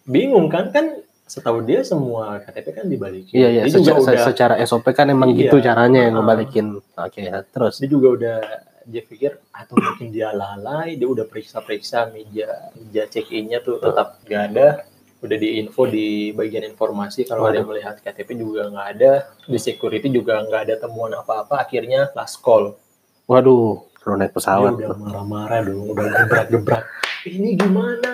[0.02, 0.86] bingung kan, kan
[1.24, 3.34] setahu dia semua KTP kan dibalikin.
[3.34, 3.62] Iya, iya.
[3.64, 5.48] Dia juga Secara, udah secara SOP kan emang Iya.
[5.48, 6.16] gitu caranya yang Ah.
[6.20, 6.66] ngebalikin.
[6.94, 7.40] Oke, ya.
[7.42, 7.80] terus.
[7.80, 8.36] dia juga udah
[8.84, 14.20] dia pikir atau mungkin dia lalai dia udah periksa-periksa meja meja check innya tuh tetap
[14.20, 14.84] nggak ada
[15.24, 20.12] udah diinfo di bagian informasi kalau ada yang melihat KTP juga nggak ada di security
[20.12, 22.76] juga nggak ada temuan apa-apa akhirnya last call
[23.24, 24.76] Waduh, lo naik dia pesawat.
[24.76, 26.82] udah marah-marah dong udah gebrak-gebrak
[27.28, 28.12] ini gimana?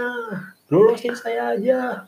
[0.70, 2.07] Lolosin saya aja.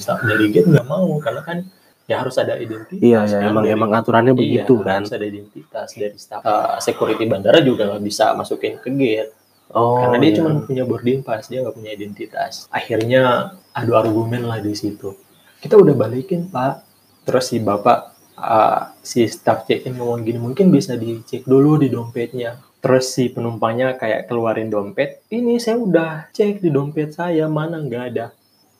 [0.00, 1.60] Staff dari gate nggak mau karena kan
[2.08, 4.98] ya harus ada identitas Iya, ya, kan, emang dari- emang aturannya begitu iya, kan.
[5.04, 6.40] harus ada identitas dari staff.
[6.40, 9.32] Uh, security bandara juga nggak bisa masukin ke gate.
[9.68, 10.36] Oh, karena dia iya.
[10.40, 12.64] cuma punya boarding pass dia nggak punya identitas.
[12.72, 15.12] Akhirnya adu argumen lah di situ.
[15.60, 16.88] Kita udah balikin pak.
[17.28, 21.92] Terus si bapak uh, si staff check in ngomong gini mungkin bisa dicek dulu di
[21.92, 27.78] dompetnya terus si penumpangnya kayak keluarin dompet ini saya udah cek di dompet saya mana
[27.78, 28.26] nggak ada.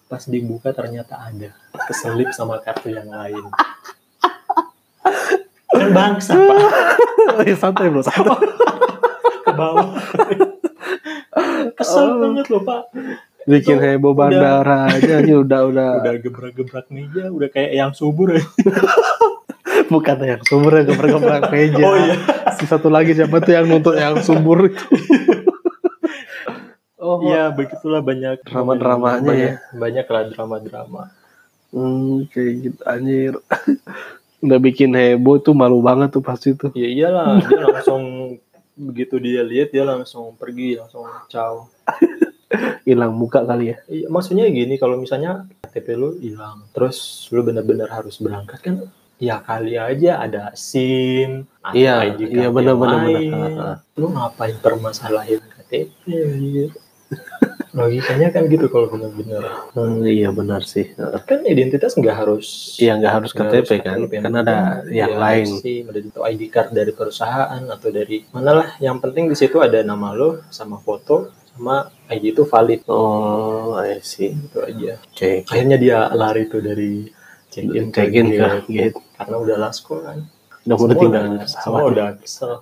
[0.06, 1.52] Pas dibuka ternyata ada
[1.84, 3.44] keselip sama kartu yang lain.
[5.68, 6.60] Kan bangsa pak.
[7.44, 8.40] Iya, santai bro, santai.
[9.42, 9.88] ke bawah.
[11.74, 12.16] Kesel Oh.
[12.20, 12.82] banget loh pak.
[13.44, 15.90] Bikin heboh udah- bandara aja udah udah.
[16.00, 18.40] Udah gebrak-gebrak meja udah kayak yang subur ya.
[19.88, 21.82] bukan yang sumber yang gebrak-gebrak meja.
[21.82, 22.14] oh iya
[22.54, 24.78] Si satu lagi siapa tuh yang nuntut yang subur itu?
[26.98, 29.52] oh, iya begitulah banyak Drama-dramanya ya.
[29.72, 31.02] banyak lah drama-drama
[31.68, 33.32] Hmm, kayak gitu anjir.
[34.40, 36.70] Udah bikin heboh tuh malu banget tuh pasti tuh.
[36.72, 38.02] ya iyalah dia langsung
[38.72, 41.66] begitu dia lihat dia langsung pergi langsung caw
[42.82, 43.76] Hilang muka kali ya.
[43.84, 48.74] Iya, maksudnya gini kalau misalnya KTP lu hilang terus lu benar-benar harus berangkat kan
[49.18, 52.74] ya kali aja ada SIM Iya, ID iya, yang benar.
[52.78, 53.32] lain.
[53.34, 53.72] Ha.
[53.94, 55.84] Lu ngapain permasalahin KTP?
[57.68, 59.68] Logikanya kan gitu kalau benar-benar.
[59.76, 60.88] Hmm, iya benar sih.
[61.24, 64.12] Kan identitas nggak harus Iya nggak harus KTP harus kan, KTP.
[64.24, 64.56] kan ada
[64.88, 65.46] yang Ya, lain.
[65.60, 68.68] SIM, ada itu ID card dari perusahaan atau dari mana lah.
[68.78, 71.76] Yang penting di situ ada nama lo sama foto sama
[72.08, 74.32] ID itu valid Oh, I see.
[74.32, 74.96] gitu aja.
[75.04, 75.44] Oke.
[75.44, 77.04] Akhirnya dia lari tuh dari
[77.48, 78.40] check-in Check in gate.
[78.64, 78.96] ke gate.
[79.18, 80.22] Karena udah last call kan.
[80.62, 82.52] Udah mau Semua tinggal udah- di semua udah kesel.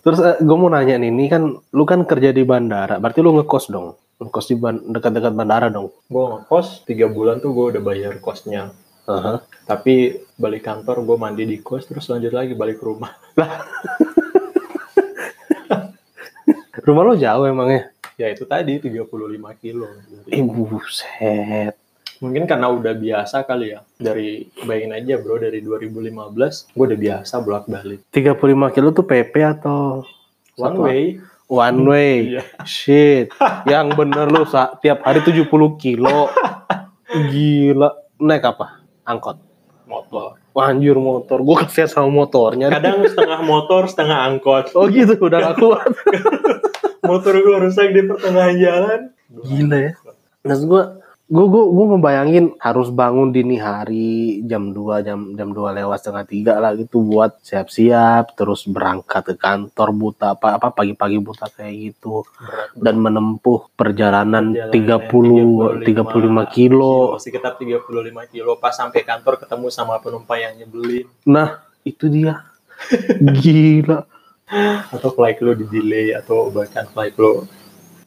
[0.00, 3.66] Terus gue mau nanya nih, ini kan lu kan kerja di bandara, berarti lu ngekos
[3.66, 5.90] dong, ngekos di ban- dekat-dekat bandara dong.
[6.06, 8.70] Gue ngekos tiga bulan tuh gue udah bayar kosnya.
[9.06, 9.38] Aha.
[9.64, 9.94] Tapi
[10.34, 13.14] balik kantor gue mandi di kos terus lanjut lagi balik ke rumah.
[16.76, 17.90] Rumah lu jauh emangnya?
[18.14, 19.10] Ya itu tadi 35
[19.58, 19.90] kilo.
[20.30, 21.74] Ih buset.
[22.18, 23.80] Mungkin karena udah biasa kali ya.
[23.96, 28.00] Dari bayangin aja bro dari 2015 gue udah biasa bolak balik.
[28.10, 30.00] 35 kilo tuh PP atau
[30.56, 31.02] One way.
[31.46, 32.14] one way?
[32.32, 32.42] Iya.
[32.64, 33.36] Shit.
[33.68, 35.44] Yang bener lu sa tiap hari 70
[35.76, 36.32] kilo.
[37.12, 37.90] Gila.
[38.18, 38.80] Naik apa?
[39.04, 39.36] Angkot.
[39.86, 40.40] Motor.
[40.50, 41.44] Wah, anjir motor.
[41.44, 42.72] Gue kesian sama motornya.
[42.72, 44.72] Kadang setengah motor setengah angkot.
[44.72, 45.90] Oh gitu, udah gak kuat.
[47.06, 49.00] Motor gue rusak di pertengahan jalan.
[49.46, 49.92] Gila ya.
[50.42, 50.82] Maksud gue,
[51.26, 56.22] gue gue gue membayangin harus bangun dini hari jam 2 jam jam 2 lewat setengah
[56.22, 61.74] tiga lah gitu buat siap-siap terus berangkat ke kantor buta apa apa pagi-pagi buta kayak
[61.74, 62.78] gitu Berat.
[62.78, 67.18] dan menempuh perjalanan Perjalanan 30 35 kilo.
[67.18, 67.90] sekitar 35
[68.30, 72.46] kilo pas sampai kantor ketemu sama penumpang yang nyebelin Nah, itu dia.
[73.42, 74.06] Gila.
[74.94, 77.50] atau flight lo di delay atau bahkan flight lo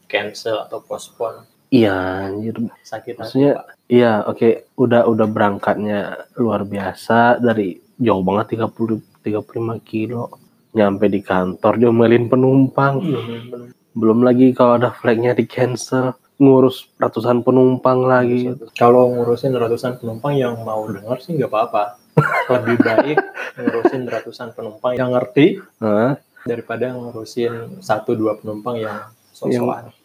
[0.08, 2.58] cancel atau postpone Iya, anjir.
[2.82, 3.54] sakit Maksudnya
[3.86, 10.34] iya, oke, udah udah berangkatnya luar biasa dari jauh banget 30 35 kilo.
[10.74, 13.02] Nyampe di kantor diomelin penumpang.
[13.06, 13.70] Iya, bener.
[13.94, 18.50] Belum lagi kalau ada flagnya di cancel, ngurus ratusan penumpang lagi.
[18.74, 22.02] Kalau ngurusin ratusan penumpang yang mau denger sih nggak apa-apa.
[22.54, 23.18] Lebih baik
[23.60, 26.18] ngurusin ratusan penumpang yang ngerti Hah?
[26.48, 28.98] daripada ngurusin satu dua penumpang yang
[29.36, 29.92] sok-sokan.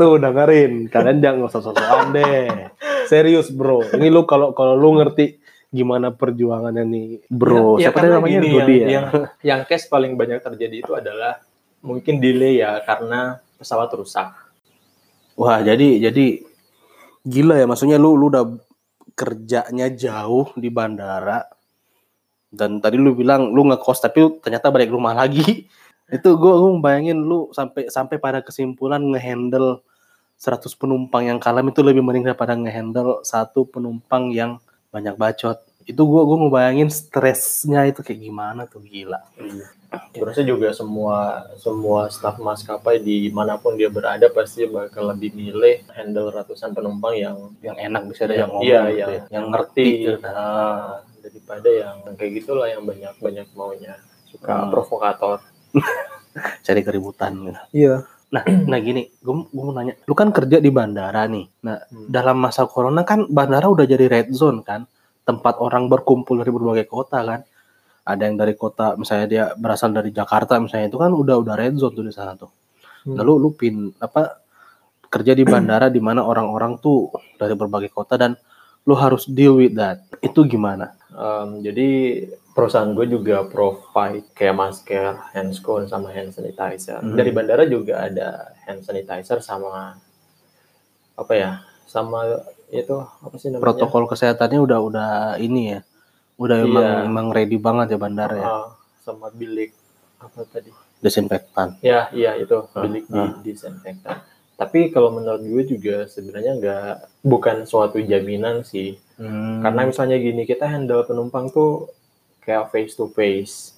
[0.00, 2.72] Tuh dengerin, kalian jangan usah sosokan deh.
[3.04, 5.36] Serius bro, ini lu kalau kalau lu ngerti
[5.68, 7.76] gimana perjuangannya nih bro.
[7.76, 8.40] Ya, ya Siapa tadi namanya?
[8.40, 8.88] gini, yang, ya?
[8.88, 9.06] yang
[9.44, 11.44] yang case paling banyak terjadi itu adalah
[11.84, 14.32] mungkin delay ya karena pesawat rusak.
[15.36, 16.48] Wah jadi jadi
[17.20, 18.56] gila ya maksudnya lu lu udah
[19.12, 21.44] kerjanya jauh di bandara
[22.48, 25.68] dan tadi lu bilang lu ngekos tapi lu ternyata balik rumah lagi
[26.16, 29.84] itu gue gue bayangin lu sampai sampai pada kesimpulan ngehandle
[30.40, 34.56] 100 penumpang yang kalam itu lebih mending daripada ngehandle satu penumpang yang
[34.88, 39.20] banyak bacot itu gue gue ngebayangin stresnya itu kayak gimana tuh gila
[40.14, 41.18] Sebenarnya juga semua
[41.58, 47.18] semua staf maskapai di mana pun dia berada pasti bakal lebih milih handle ratusan penumpang
[47.18, 50.12] yang yang enak bisa ada yang Yang- ngomong iya, gitu yang ya, yang ngerti gitu.
[50.22, 50.86] nah,
[51.20, 54.70] daripada yang kayak gitulah yang banyak banyak maunya suka Hmm.
[54.70, 55.42] provokator.
[56.62, 57.60] cari keributan gitu.
[57.74, 57.94] Iya.
[58.30, 61.66] Nah, nah gini, gue mau nanya, lu kan kerja di bandara nih.
[61.66, 62.06] Nah, Hmm.
[62.06, 64.86] dalam masa corona kan bandara udah jadi red zone kan,
[65.26, 67.42] tempat orang berkumpul dari berbagai kota kan.
[68.06, 71.74] Ada yang dari kota, misalnya dia berasal dari Jakarta misalnya itu kan udah udah red
[71.74, 72.50] zone tuh di sana tuh.
[73.06, 73.18] Hmm.
[73.18, 74.40] Lalu lu pin apa
[75.10, 78.38] kerja di bandara di mana orang-orang tuh dari berbagai kota dan
[78.84, 80.02] lu harus deal with that.
[80.20, 80.96] Itu gimana?
[81.10, 81.88] Em, jadi
[82.50, 87.00] perusahaan gue juga provide kayak masker, hand scone sama hand sanitizer.
[87.00, 87.14] Hmm.
[87.14, 89.96] Dari bandara juga ada hand sanitizer sama
[91.14, 91.50] apa ya?
[91.86, 92.22] Sama
[92.70, 93.64] itu apa sih namanya?
[93.66, 95.80] Protokol kesehatannya udah udah ini ya.
[96.40, 96.66] Udah Iya.
[96.66, 98.46] emang emang ready banget ya bandara ya.
[98.48, 98.68] Ah,
[99.04, 99.74] sama bilik
[100.16, 100.70] apa tadi?
[101.00, 101.80] Desinfektan.
[101.80, 103.32] Ya, iya itu Ah, bilik di ah.
[103.40, 104.20] disinfektan.
[104.60, 106.92] Tapi kalau menurut gue juga sebenarnya nggak
[107.24, 109.00] bukan suatu jaminan sih.
[109.16, 109.64] Hmm.
[109.64, 111.88] Karena misalnya gini kita handle penumpang tuh
[112.44, 113.72] kayak face to face.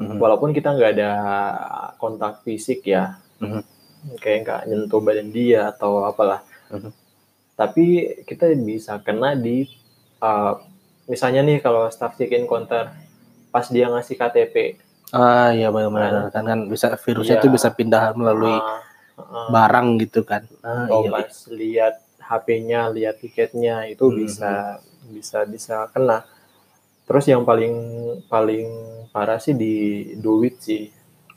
[0.00, 0.16] Mhm.
[0.16, 1.12] Walaupun kita nggak ada
[1.96, 3.60] kontak fisik ya, Mhm.
[4.16, 6.40] kayak nggak nyentuh badan dia atau apalah.
[6.72, 6.92] Mhm.
[7.56, 7.84] Tapi
[8.24, 9.64] kita bisa kena di
[10.20, 10.56] uh,
[11.04, 12.92] misalnya nih kalau staff check-in counter
[13.52, 14.56] pas dia ngasih KTP,
[15.14, 17.42] Ah iya benar-benar kan kan bisa virusnya Iya.
[17.46, 18.82] itu bisa pindah melalui ah,
[19.18, 20.44] ah, barang gitu kan.
[20.60, 21.26] Ah atau iya.
[21.52, 24.16] lihat HP-nya, lihat tiketnya itu Hmm.
[24.16, 24.52] bisa
[25.08, 26.24] bisa bisa kena.
[27.06, 27.74] Terus yang paling
[28.26, 28.66] paling
[29.14, 30.90] parah sih di duit sih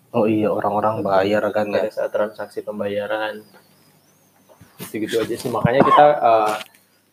[0.10, 1.86] Oh iya orang-orang bayar kan ya.
[1.86, 3.46] pada saat transaksi pembayaran.
[4.82, 5.54] Gitu-gitu aja sih.
[5.54, 6.54] Makanya kita uh,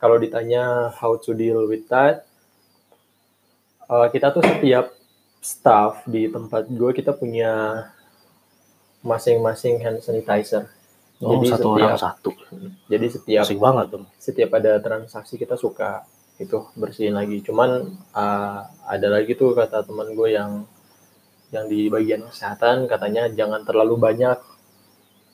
[0.01, 2.25] kalau ditanya how to deal with that,
[3.93, 4.97] uh, kita tuh setiap
[5.45, 7.85] staff di tempat gue kita punya
[9.07, 10.67] masing-masing hand sanitizer.
[11.17, 12.31] Oh jadi satu setiap orang satu.
[12.93, 14.05] jadi setiap Asik banget tuh.
[14.21, 16.05] setiap ada transaksi kita suka
[16.37, 17.41] itu bersihin lagi.
[17.41, 17.71] Cuman
[18.13, 20.69] uh, ada lagi tuh kata teman gue yang
[21.49, 24.37] yang di bagian kesehatan katanya jangan terlalu banyak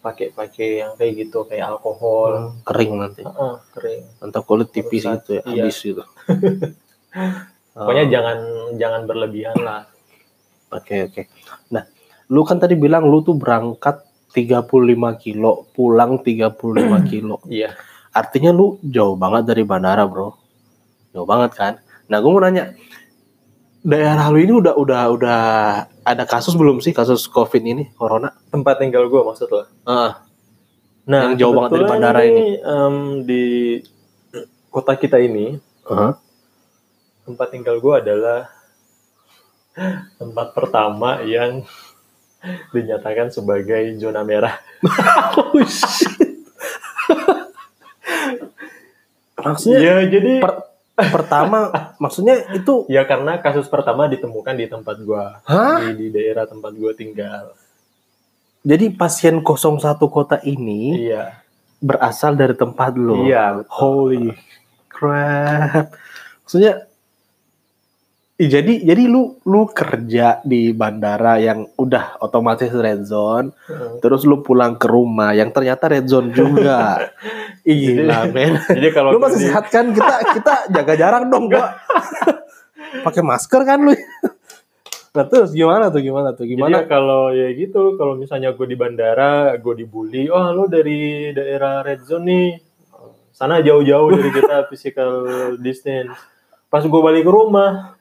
[0.03, 3.23] pakai-pakai yang kayak gitu kayak alkohol, Kering nanti.
[3.23, 4.03] Heeh, kering.
[4.19, 5.15] Atau kulit tipis Rusak.
[5.17, 5.63] gitu ya, Iya.
[5.63, 6.05] habis gitu.
[7.75, 8.39] Pokoknya Oh, jangan
[8.77, 9.87] jangan berlebihan lah.
[10.71, 11.23] Oke oke.
[11.71, 11.85] Nah,
[12.33, 14.01] lu kan tadi bilang lu tuh berangkat
[14.33, 14.73] 35
[15.21, 16.57] kilo, pulang 35
[17.13, 17.37] kilo.
[17.45, 17.77] Iya.
[18.17, 20.33] Artinya lu jauh banget dari bandara, Bro.
[21.13, 21.73] Jauh banget kan?
[22.09, 22.73] Nah, gue mau nanya,
[23.85, 25.41] daerah lu ini udah udah udah
[26.05, 28.33] ada kasus belum sih kasus COVID ini, corona?
[28.49, 29.69] Tempat tinggal gue maksud lo.
[29.85, 30.25] Ah,
[31.03, 32.63] Nah, Yang jauh banget dari bandara ini.
[32.63, 33.43] em, di
[34.71, 36.15] kota kita ini uh-huh.
[37.27, 38.47] tempat tinggal gue adalah
[40.23, 41.67] tempat pertama yang
[42.71, 44.59] dinyatakan sebagai zona merah.
[45.33, 46.33] Oh shit.
[49.35, 51.59] maksudnya Ya jadi per- pertama
[51.97, 55.81] maksudnya itu ya karena kasus pertama ditemukan di tempat gue hah?
[55.83, 57.57] di, di daerah tempat gue tinggal.
[58.63, 59.75] Jadi pasien 01
[60.07, 61.35] kota ini Iya,
[61.83, 63.27] berasal dari tempat lo.
[63.27, 63.59] iya.
[63.59, 63.73] betul.
[63.75, 64.27] Holy
[64.87, 65.91] crap.
[66.47, 66.87] Maksudnya
[68.35, 74.01] jadi jadi lu lu kerja di bandara yang udah otomatis red zone, Heeh.
[74.01, 77.13] terus lu pulang ke rumah yang ternyata red zone juga.
[77.63, 78.59] Gila, men.
[78.59, 79.93] Jadi kalau Lu masih di- sehat kan?
[79.93, 81.79] Kita kita jaga jarak dong, gua.
[83.07, 83.95] Pakai masker kan lu.
[85.13, 86.01] Nah, terus gimana tuh?
[86.01, 86.43] Gimana tuh?
[86.43, 86.73] Jadi Gimana?
[86.73, 91.85] ya kalau ya gitu, kalau misalnya gue di bandara, gue dibully, oh lo dari daerah
[91.85, 92.49] red zone nih,
[93.31, 95.13] sana jauh-jauh dari kita physical
[95.61, 96.17] distance.
[96.67, 97.93] Pas gue balik ke rumah,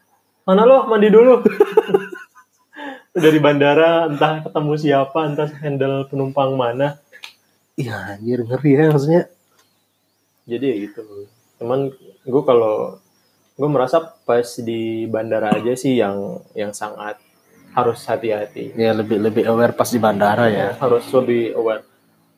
[0.52, 0.84] mana lo?
[0.92, 1.40] Mandi dulu.
[3.24, 7.00] Dari bandara entah ketemu siapa entah handle penumpang mana.
[7.80, 9.24] Iya anjir ngeri ya maksudnya.
[10.44, 11.02] jadi ya gitu.
[11.56, 11.96] Cuman
[12.28, 13.00] gue kalau
[13.56, 17.16] gue merasa pas di bandara aja sih yang yang sangat
[17.72, 18.76] harus hati-hati.
[18.76, 20.76] Ya lebih lebih aware pas di bandara ya.
[20.76, 21.88] harus lebih aware.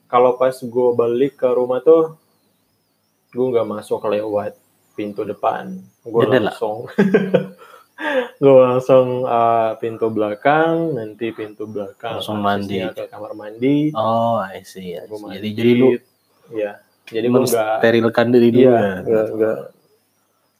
[0.06, 2.14] Kalau pas gue balik ke rumah tuh
[3.34, 4.54] gue nggak masuk lewat
[4.94, 5.82] pintu depan.
[6.06, 6.86] Gue langsung
[8.36, 12.82] gue langsung uh, pintu belakang nanti pintu belakang Langsung mandi.
[12.90, 14.92] ke kamar mandi Oh, I see.
[14.92, 15.14] I see.
[15.14, 15.88] mandi Jadi jadi lu
[16.50, 16.72] ya
[17.04, 17.44] jadi gue nggak
[17.80, 19.22] mensterilkan diri dulu iya ya.
[19.30, 19.58] nggak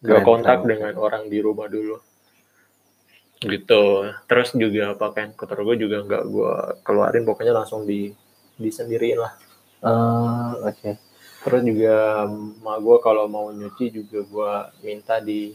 [0.01, 0.71] nggak kontak keren.
[0.71, 1.97] dengan orang di rumah dulu
[3.41, 3.85] gitu
[4.25, 8.15] terus juga pakaian kotor gue juga nggak gue keluarin pokoknya langsung di
[8.57, 9.35] disendiriin lah
[9.85, 10.97] Ah, oke.
[11.45, 12.25] terus juga
[12.65, 15.53] mak gue kalau mau nyuci juga gue minta di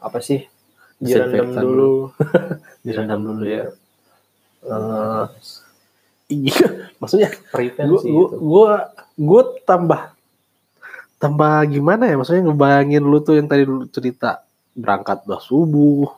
[0.00, 0.40] apa sih
[1.02, 1.92] direndam dulu.
[2.86, 3.66] Direndam dulu ya.
[4.62, 5.24] Eh,
[6.46, 6.66] iya,
[7.02, 7.98] maksudnya itu.
[8.38, 10.14] gua gua tambah
[11.18, 12.14] tambah gimana ya?
[12.14, 16.08] Maksudnya ngebayangin lu tuh yang tadi lu cerita berangkat udah subuh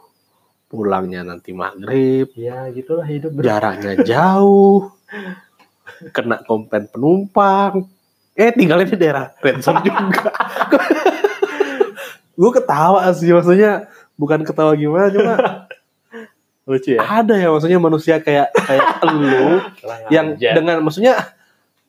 [0.71, 4.91] pulangnya nanti maghrib ya gitulah hidup jaraknya jauh
[6.17, 7.87] kena komplain penumpang.
[8.35, 9.31] Eh tinggalnya di daerah
[9.63, 10.35] zone juga.
[12.35, 15.35] Gue ketawa sih maksudnya bukan ketawa gimana cuma
[16.69, 17.01] lucu ya?
[17.05, 19.61] Ada ya maksudnya manusia kayak kayak lu
[20.09, 20.57] yang Aja.
[20.57, 21.37] dengan maksudnya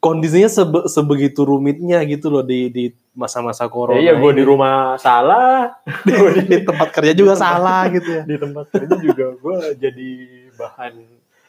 [0.04, 2.84] kondisinya sebe- sebegitu rumitnya gitu loh di di
[3.16, 5.80] masa-masa corona ya, iya gue di rumah salah.
[6.06, 8.24] Di, di tempat kerja juga salah gitu ya.
[8.28, 10.10] Di tempat kerja juga gue jadi
[10.60, 10.94] bahan.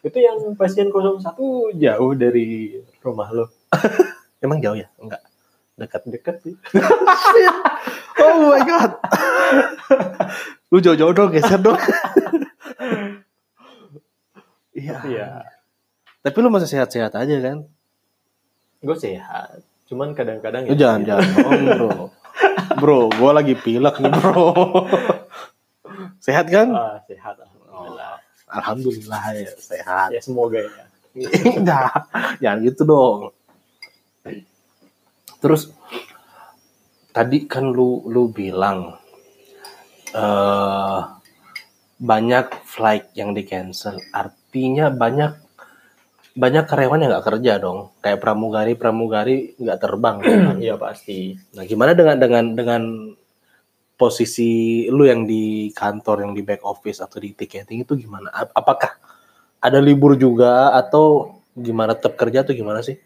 [0.06, 1.26] Itu yang pasien 01
[1.74, 3.50] jauh dari rumah lo.
[4.38, 4.86] Emang jauh ya?
[5.02, 5.26] Enggak.
[5.74, 6.54] Dekat deket sih.
[8.22, 8.90] Oh my god
[10.70, 11.78] lu jauh-jauh dong geser dong.
[14.76, 15.00] Iya.
[15.00, 15.40] Tapi ya.
[16.20, 17.64] Tapi lu masih sehat-sehat aja kan?
[18.84, 19.64] Gue sehat.
[19.88, 21.90] Cuman kadang-kadang lu jangan jangan bohong bro.
[22.76, 24.52] Bro gua lagi pilek nih bro.
[26.26, 26.74] Sehat kan?
[26.74, 28.14] Ah, sehat alhamdulillah.
[28.50, 30.08] Alhamdulillah ya sehat.
[30.10, 30.84] Ya semoga ya.
[31.56, 32.10] Enggak,
[32.42, 33.18] jangan gitu dong.
[35.38, 35.70] Terus
[37.14, 38.98] tadi kan lu lu bilang
[40.16, 41.00] eh
[41.96, 43.96] banyak flight yang di cancel.
[44.12, 45.32] Artinya banyak
[46.36, 47.78] banyak karyawan yang nggak kerja dong.
[48.04, 50.16] Kayak pramugari pramugari nggak terbang.
[50.64, 52.82] iya pasti nah, gimana dengan dengan dengan
[53.96, 58.28] posisi lu yang di kantor yang di back office atau di ticketing itu gimana?
[58.32, 58.92] Ap- Apakah
[59.60, 63.00] ada libur juga atau gimana tetap kerja atau gimana sih?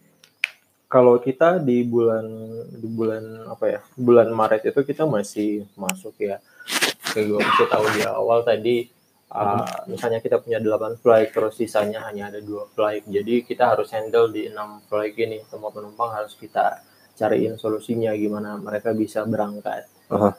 [0.90, 2.26] kalau kita di bulan
[2.74, 6.42] di bulan apa ya bulan Maret itu kita masih masuk ya
[7.10, 8.76] kayak gue kasih tahu di awal tadi
[9.30, 13.06] uh, misalnya kita punya 8 flight terus sisanya hanya ada dua flight.
[13.06, 15.38] Jadi kita harus handle di enam flight ini.
[15.46, 16.82] Semua penumpang harus kita
[17.14, 19.86] cariin solusinya gimana mereka bisa berangkat.
[20.10, 20.32] Aha,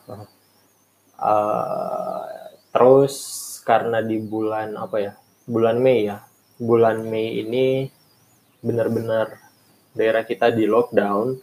[1.21, 2.25] Uh,
[2.73, 3.13] terus
[3.62, 5.13] karena di bulan apa ya
[5.45, 6.25] bulan Mei ya
[6.57, 7.86] bulan Mei ini
[8.65, 9.38] benar-benar
[9.93, 11.38] daerah kita di lockdown.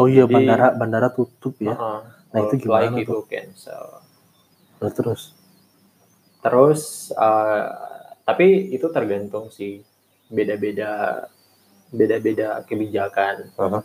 [0.00, 1.76] Oh iya Jadi- bandara bandara tutup ya.
[1.76, 2.00] Uh-uh.
[2.32, 4.00] Nah, itu gimana itu cancel.
[4.82, 5.32] Nah, terus?
[6.44, 7.66] Terus, uh,
[8.22, 9.82] tapi itu tergantung sih.
[10.26, 11.24] Beda-beda
[11.90, 13.54] beda-beda kebijakan.
[13.56, 13.80] Aha.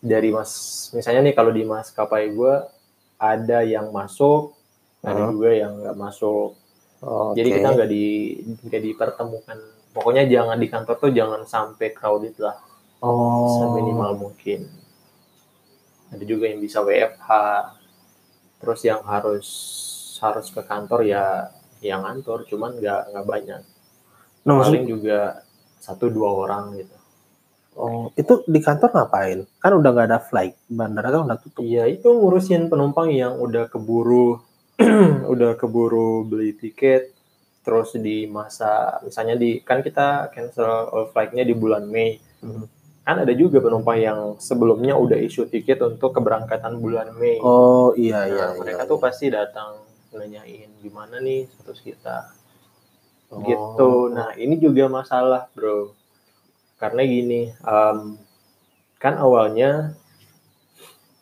[0.00, 2.54] dari mas misalnya nih kalau di maskapai gue
[3.20, 4.56] ada yang masuk
[5.00, 5.30] ada Aha.
[5.32, 6.60] juga yang nggak masuk.
[7.00, 8.06] Oh, jadi kita nggak di
[8.68, 9.58] nggak dipertemukan.
[9.96, 12.60] Pokoknya jangan di kantor tuh jangan sampai crowded lah.
[13.00, 13.48] Oh.
[13.56, 14.68] Seminimal mungkin.
[16.12, 17.28] Ada juga yang bisa WFH
[18.60, 19.48] terus yang harus
[20.20, 21.48] harus ke kantor ya
[21.80, 23.62] yang kantor cuman nggak nggak banyak
[24.40, 25.44] Nah, maksud- paling juga
[25.78, 26.96] satu dua orang gitu
[27.72, 29.38] oh, itu di kantor ngapain?
[29.56, 31.60] Kan udah nggak ada flight, bandara kan udah tutup.
[31.60, 34.40] iya itu ngurusin penumpang yang udah keburu
[35.32, 37.12] udah keburu beli tiket
[37.60, 42.64] terus di masa misalnya di kan kita cancel all flight-nya di bulan Mei Mhm.
[43.10, 48.22] Kan ada juga penumpang yang sebelumnya udah issue tiket untuk keberangkatan bulan Mei Oh iya
[48.30, 48.54] iya.
[48.54, 48.90] Nah, mereka iya.
[48.90, 49.82] tuh pasti datang
[50.14, 52.18] nanyain gimana nih status kita
[53.30, 53.46] Oh.
[53.46, 53.90] gitu.
[54.10, 55.94] Nah ini juga masalah bro,
[56.82, 58.18] karena gini, em,
[58.98, 59.94] kan awalnya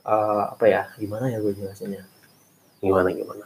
[0.09, 2.01] eh, apa ya, gimana ya gue jelasinnya?
[2.81, 3.45] gimana gimana?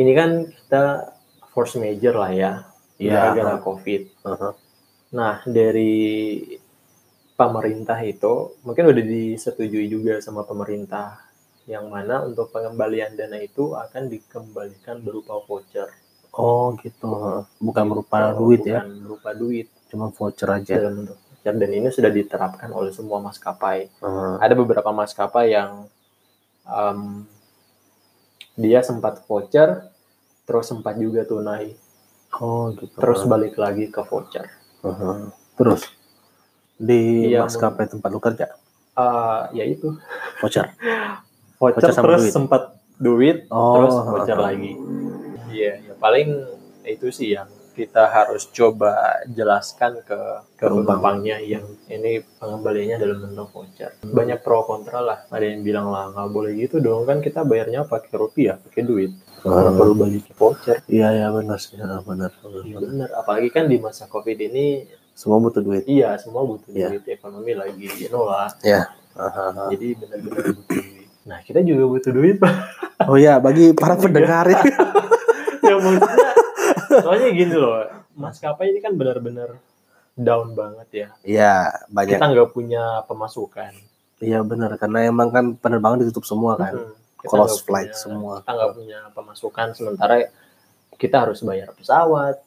[0.00, 1.12] Ini kan kita
[1.52, 2.52] force major lah ya,
[2.96, 3.12] Iya.
[3.36, 4.08] gara-gara covid.
[4.24, 4.56] Aha.
[5.12, 6.40] Nah dari
[7.34, 11.18] pemerintah itu mungkin udah disetujui juga sama pemerintah
[11.66, 15.88] yang mana untuk pengembalian dana itu akan dikembalikan berupa voucher.
[16.34, 17.42] Oh gitu.
[17.58, 20.74] Bukan berupa duit ya, Bukan berupa duit cuma voucher aja.
[20.78, 23.88] dalam bentuk voucher dan ini sudah diterapkan oleh semua maskapai.
[23.88, 24.34] Heeh.
[24.42, 25.86] Ada beberapa maskapai yang
[26.66, 27.24] em,
[28.54, 29.88] dia sempat voucher,
[30.46, 31.74] terus sempat juga tunai,
[32.34, 32.94] Oh gitu.
[32.98, 34.46] terus balik lagi ke voucher.
[34.84, 35.30] Heeh.
[35.54, 35.86] Terus
[36.76, 38.46] di Iya, maskapai tempat lu kerja
[38.94, 39.90] Eh, ya itu
[40.38, 40.70] voucher.
[41.58, 42.32] voucher, Voucher terus duit.
[42.32, 42.62] sempat
[42.94, 44.46] duit, Oh, terus voucher heeh.
[44.46, 44.72] lagi.
[45.50, 46.28] Iya, ya paling
[46.84, 48.94] itu sih yang kita harus coba
[49.28, 50.14] jelaskan ke
[50.54, 51.02] ke Penumpang.
[51.02, 53.90] penumpangnya yang ini pengembaliannya dalam bentuk voucher.
[54.00, 55.18] Banyak pro kontra lah.
[55.26, 59.10] Ada yang bilang lah nggak boleh gitu dong kan kita bayarnya pakai rupiah, pakai duit.
[59.42, 59.74] Kenapa Heeh.
[59.74, 60.78] perlu balik ke voucher?
[60.86, 61.98] Iya ya benar sih, benar.
[62.00, 62.30] benar,
[62.62, 62.78] Iya benar.
[62.80, 63.08] benar.
[63.16, 65.82] Apalagi kan di masa covid ini, Semua butuh duit.
[65.84, 66.90] iya semua butuh Iya.
[66.90, 67.06] duit.
[67.08, 68.58] Ekonomi lagi nolak.
[68.60, 68.90] Ya.
[69.12, 69.50] Heeh.
[69.72, 71.06] Jadi benar-benar butuh duit.
[71.24, 72.54] Nah kita juga butuh duit pak.
[73.04, 74.60] Oh ya, bagi para pendengar ya.
[75.64, 76.32] ya maksudnya
[76.96, 77.82] soalnya gini loh
[78.14, 79.58] maskapai ini kan benar-benar
[80.14, 81.54] down banget ya Iya,
[81.88, 82.14] banyak.
[82.14, 83.72] kita nggak punya pemasukan
[84.16, 86.70] Iya benar karena emang kan penerbangan ditutup semua kan.
[86.72, 88.34] Hmm, Close flight punya- semua.
[88.38, 90.14] kita nggak punya pemasukan sementara
[90.94, 92.43] kita harus bayar pesawat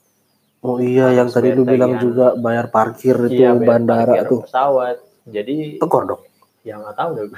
[0.60, 2.04] Oh iya, Harus yang tadi lu bilang tagihan.
[2.04, 4.42] juga bayar parkir itu iya, bayar bandara parkir tuh.
[4.44, 6.22] pesawat jadi Tekor dong.
[6.62, 7.26] ya nggak tahu deh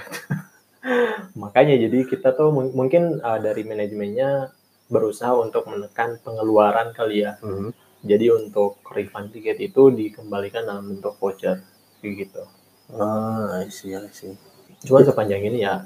[1.35, 4.49] makanya jadi kita tuh mung- mungkin uh, dari manajemennya
[4.87, 7.69] berusaha untuk menekan pengeluaran kali ya Mhm.
[8.01, 11.61] jadi untuk refund tiket itu dikembalikan dalam bentuk voucher
[12.01, 12.41] gitu
[12.89, 14.33] Ah, I see, I see.
[14.81, 15.85] Cuman sepanjang ini ya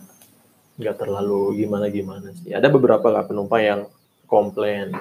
[0.73, 2.49] nggak terlalu gimana-gimana sih.
[2.49, 3.81] Ada beberapa lah penumpang yang
[4.23, 4.95] komplain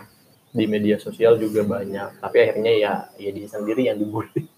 [0.52, 2.20] di media sosial juga banyak.
[2.20, 4.44] Tapi akhirnya ya ya dia sendiri yang dibully.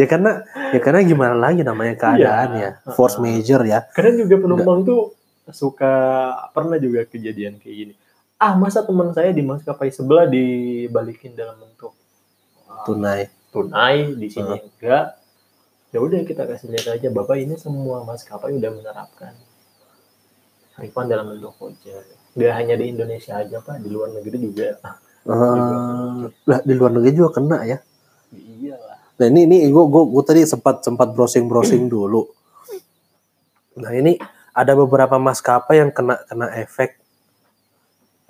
[0.00, 2.80] Ya karena ya karena gimana lagi namanya keadaan Iya.
[2.80, 2.92] ya.
[2.96, 3.84] Force major ya.
[3.92, 5.12] Karena juga penumpang tuh
[5.52, 5.92] suka
[6.56, 7.94] pernah juga kejadian kayak gini.
[8.40, 11.92] Ah masa teman saya di maskapai sebelah dibalikin dalam bentuk
[12.64, 13.28] uh, Tunai.
[13.52, 15.20] tunai di sini enggak.
[15.92, 19.36] Ya udah kita kasih lihat aja bapak ini semua maskapai udah menerapkan
[20.80, 22.00] refund dalam bentuk voucher.
[22.38, 24.78] Gak hanya di Indonesia aja pak, di luar negeri juga.
[25.26, 27.78] Ah, lah di luar negeri juga kena ya.
[28.32, 28.96] Iya lah.
[29.20, 32.24] Nah ini ini gue gue gue tadi sempat sempat browsing browsing dulu.
[33.76, 34.16] Nah ini
[34.56, 36.96] ada beberapa maskapai yang kena kena efek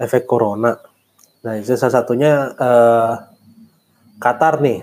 [0.01, 0.81] efek corona.
[1.47, 3.13] Nah itu salah satunya eh,
[4.19, 4.81] Qatar nih.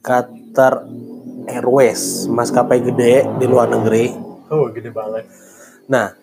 [0.00, 0.88] Qatar
[1.44, 4.16] Airways maskapai gede di luar negeri.
[4.48, 5.28] Oh gede banget.
[5.90, 6.16] Nah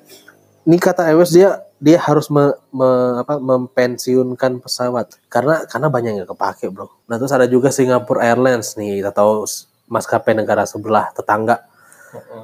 [0.68, 6.28] ini kata Airways dia dia harus me- me- apa, mempensiunkan pesawat karena karena banyak yang
[6.28, 6.92] kepake bro.
[7.08, 11.64] Nah terus ada juga Singapore Airlines nih atau s- maskapai negara sebelah tetangga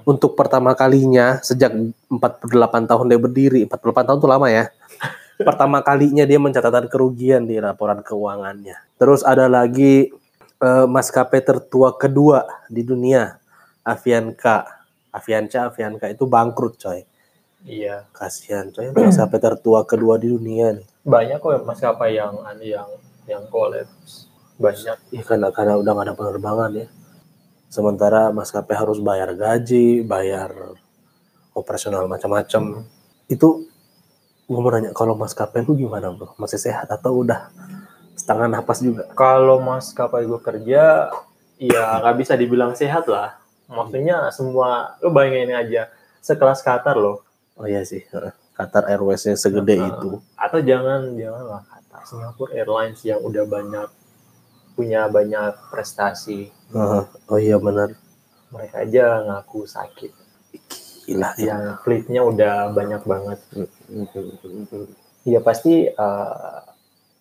[0.03, 1.71] untuk pertama kalinya sejak
[2.07, 4.71] 48 tahun dia berdiri 48 tahun tuh lama ya.
[5.47, 8.77] pertama kalinya dia mencatatkan kerugian di laporan keuangannya.
[8.95, 10.11] Terus ada lagi
[10.61, 13.39] eh, maskapai tertua kedua di dunia
[13.83, 14.87] Avianca.
[15.11, 17.03] Avianca Avianca itu bangkrut coy.
[17.63, 18.07] Iya.
[18.11, 20.87] Kasihan coy maskapai tertua kedua di dunia nih.
[21.03, 22.89] Banyak kok maskapai yang yang
[23.27, 24.27] yang kolaps.
[24.59, 24.97] Banyak.
[25.11, 26.87] Ya karena karena udah gak ada penerbangan ya.
[27.71, 30.77] Sementara maskapai harus bayar gaji, bayar
[31.57, 32.85] operasional macam-macam.
[33.25, 33.65] Itu
[34.43, 36.35] gue mau nanya kalau maskapai lu gimana bro?
[36.37, 37.49] Masih sehat atau udah
[38.13, 39.09] setengah napas juga?
[39.17, 41.09] Kalau maskapai gue kerja,
[41.57, 43.39] ya nggak bisa dibilang sehat lah.
[43.71, 45.89] Maksudnya semua, lu bayangin aja,
[46.21, 47.25] sekelas Qatar loh.
[47.57, 48.01] Oh iya sih.
[48.53, 49.89] Qatar Airways-nya segede Heeh.
[49.89, 50.09] itu.
[50.37, 52.01] Atau jangan, janganlah Qatar.
[52.05, 53.89] Singapore Airlines yang udah banyak,
[54.77, 56.49] punya banyak prestasi.
[56.73, 57.03] Heeh.
[57.29, 57.93] Oh iya benar.
[58.53, 60.11] Mereka aja ngaku sakit.
[61.09, 61.57] Gila ya.
[61.57, 63.39] Yang fleetnya udah banyak banget.
[65.25, 66.59] Ya pasti, eh,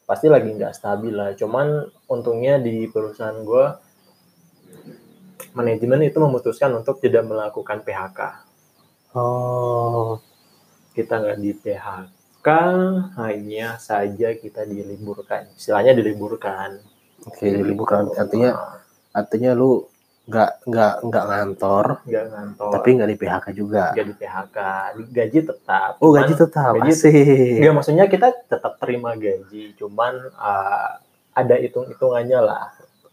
[0.05, 1.33] pasti lagi nggak stabil lah.
[1.33, 3.65] Cuman untungnya di perusahaan gue,
[5.57, 8.52] manajemen itu memutuskan untuk tidak melakukan PHK.
[9.13, 10.17] Oh,
[10.93, 12.49] Kita nggak di PHK,
[13.17, 15.49] hanya saja kita diliburkan.
[15.57, 16.81] Istilahnya diliburkan.
[17.23, 18.13] oke diliburkan.
[18.17, 18.57] Artinya
[19.13, 19.89] artinya lu
[20.23, 23.85] nggak nggak nggak ngantor, nggak ngantor, tapi nggak di PHK juga.
[23.91, 24.59] nggak di PHK,
[25.11, 25.93] gaji tetap.
[25.99, 27.59] Oh gaji tetap, gaji asik.
[27.59, 30.91] Nggak, maksudnya kita tetap terima gaji, cuman uh,
[31.35, 32.71] ada hitung-hitungannya lah.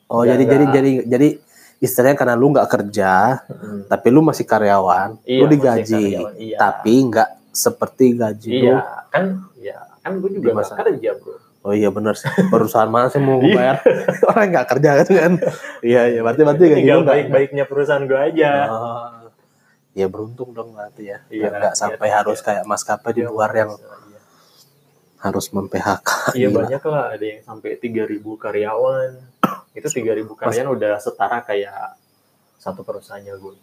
[0.09, 1.29] Oh jadi jadi jadi jadi
[1.79, 3.87] istilahnya karena lu nggak kerja, Mm.
[3.87, 6.57] tapi lu masih karyawan, Iya, lu digaji, karyawan, iya.
[6.57, 8.65] tapi nggak seperti gaji lu.
[8.69, 8.77] Iya,
[9.07, 9.23] kan
[9.57, 11.35] ya kan gue juga masa- kerja bro.
[11.59, 12.27] Oh iya benar sih.
[12.47, 13.51] Perusahaan mana sih mau Iya.
[13.53, 13.77] bayar
[14.29, 15.07] orang nggak kerja kan?
[15.09, 15.33] kan?
[15.81, 18.51] Iya iya berarti berarti gaji lu nggak- baik-baiknya perusahaan gue aja.
[18.69, 19.07] Oh.
[19.91, 22.15] ya beruntung dong berarti ya Iya, nggak iya, sampai iya.
[22.15, 24.19] harus kayak maskapai di Iya, luar yang iya.
[25.19, 28.07] harus mem-PHK Iya banyak lah, ada yang sampai 3000
[28.37, 29.11] karyawan.
[29.73, 31.95] Itu 3000 karyawan udah setara kayak
[32.59, 33.53] satu perusahaannya gue.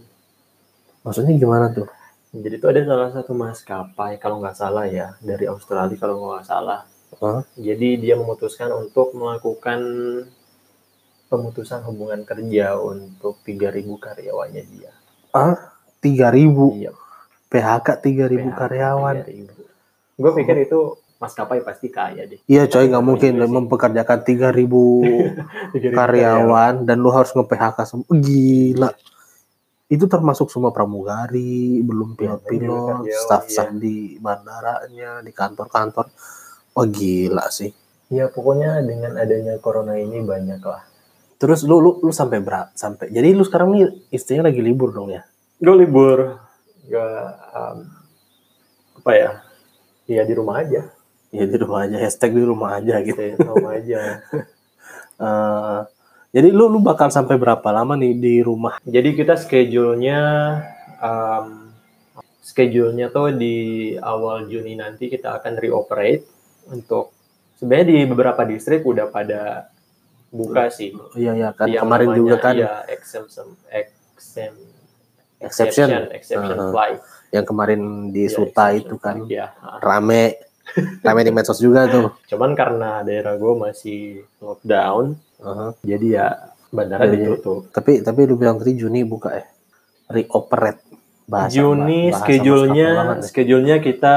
[1.05, 1.87] maksudnya gimana tuh
[2.37, 6.85] Jadi itu ada salah satu maskapai kalau nggak salah ya dari Australia kalau nggak salah.
[7.17, 7.41] Hah?
[7.57, 9.81] Jadi dia memutuskan untuk melakukan
[11.33, 14.93] pemutusan hubungan kerja untuk 3.000 karyawannya dia.
[16.01, 16.93] tiga ribu Iya,
[17.49, 20.21] PHK tiga ribu PHK karyawan 3.000.
[20.21, 20.81] Gue pikir itu
[21.17, 22.41] maskapai pasti kaya deh.
[22.45, 23.53] iya coy nggak mungkin Iya sih.
[23.53, 25.01] mempekerjakan tiga ribu
[25.73, 28.91] 3.000 karyawan dan lu harus nge-PHK semua gila
[29.87, 32.67] itu termasuk semua pramugari belum Iya, pilot-pilot
[33.01, 36.07] karyawan, staff-staff di bandaranya di kantor-kantor
[36.71, 37.71] wah gila sih
[38.07, 40.85] Ya pokoknya dengan adanya corona ini banyak lah.
[41.37, 45.11] terus lu lu lu sampai berapa sampai jadi lu sekarang nih istrinya lagi libur dong
[45.11, 45.21] ya
[45.57, 46.37] Gue libur,
[46.87, 47.25] gak
[48.95, 49.31] apa ya?
[50.07, 50.87] Ya di rumah aja,
[51.37, 54.01] ya di rumah aja hashtag di rumah aja gitu at home aja.
[55.17, 55.79] Eh,
[56.31, 60.21] jadi lu lu bakal sampai berapa lama nih di rumah Jadi kita schedule-nya
[60.99, 61.73] um,
[62.39, 63.57] schedule-nya tuh di
[63.97, 66.21] awal Juni nanti kita akan reoperate
[66.69, 67.17] untuk
[67.57, 69.73] sebenarnya di beberapa distrik udah pada
[70.29, 70.93] buka sih.
[71.17, 74.53] iya iya kan Yang kemarin namanya, juga kan Iya, exemption, exemption,
[75.41, 76.73] exception exception Uh-huh.
[76.73, 77.01] flight.
[77.33, 77.81] yang kemarin
[78.13, 79.47] di Iya, Suta exception itu kan Ya.
[79.81, 80.45] rame
[81.01, 84.01] rame di medsos juga tuh Cuman karena daerah gue masih
[84.39, 85.77] lockdown, Uh-huh.
[85.85, 86.27] jadi ya
[86.69, 87.69] bandara Jadi- ditutup.
[87.69, 89.45] Tapi tapi lu bilang tadi Juni buka ya?
[90.09, 90.81] Reoperate.
[91.25, 93.15] Bahasa, Juni bahasa schedule-nya ya.
[93.21, 94.17] schedule-nya kita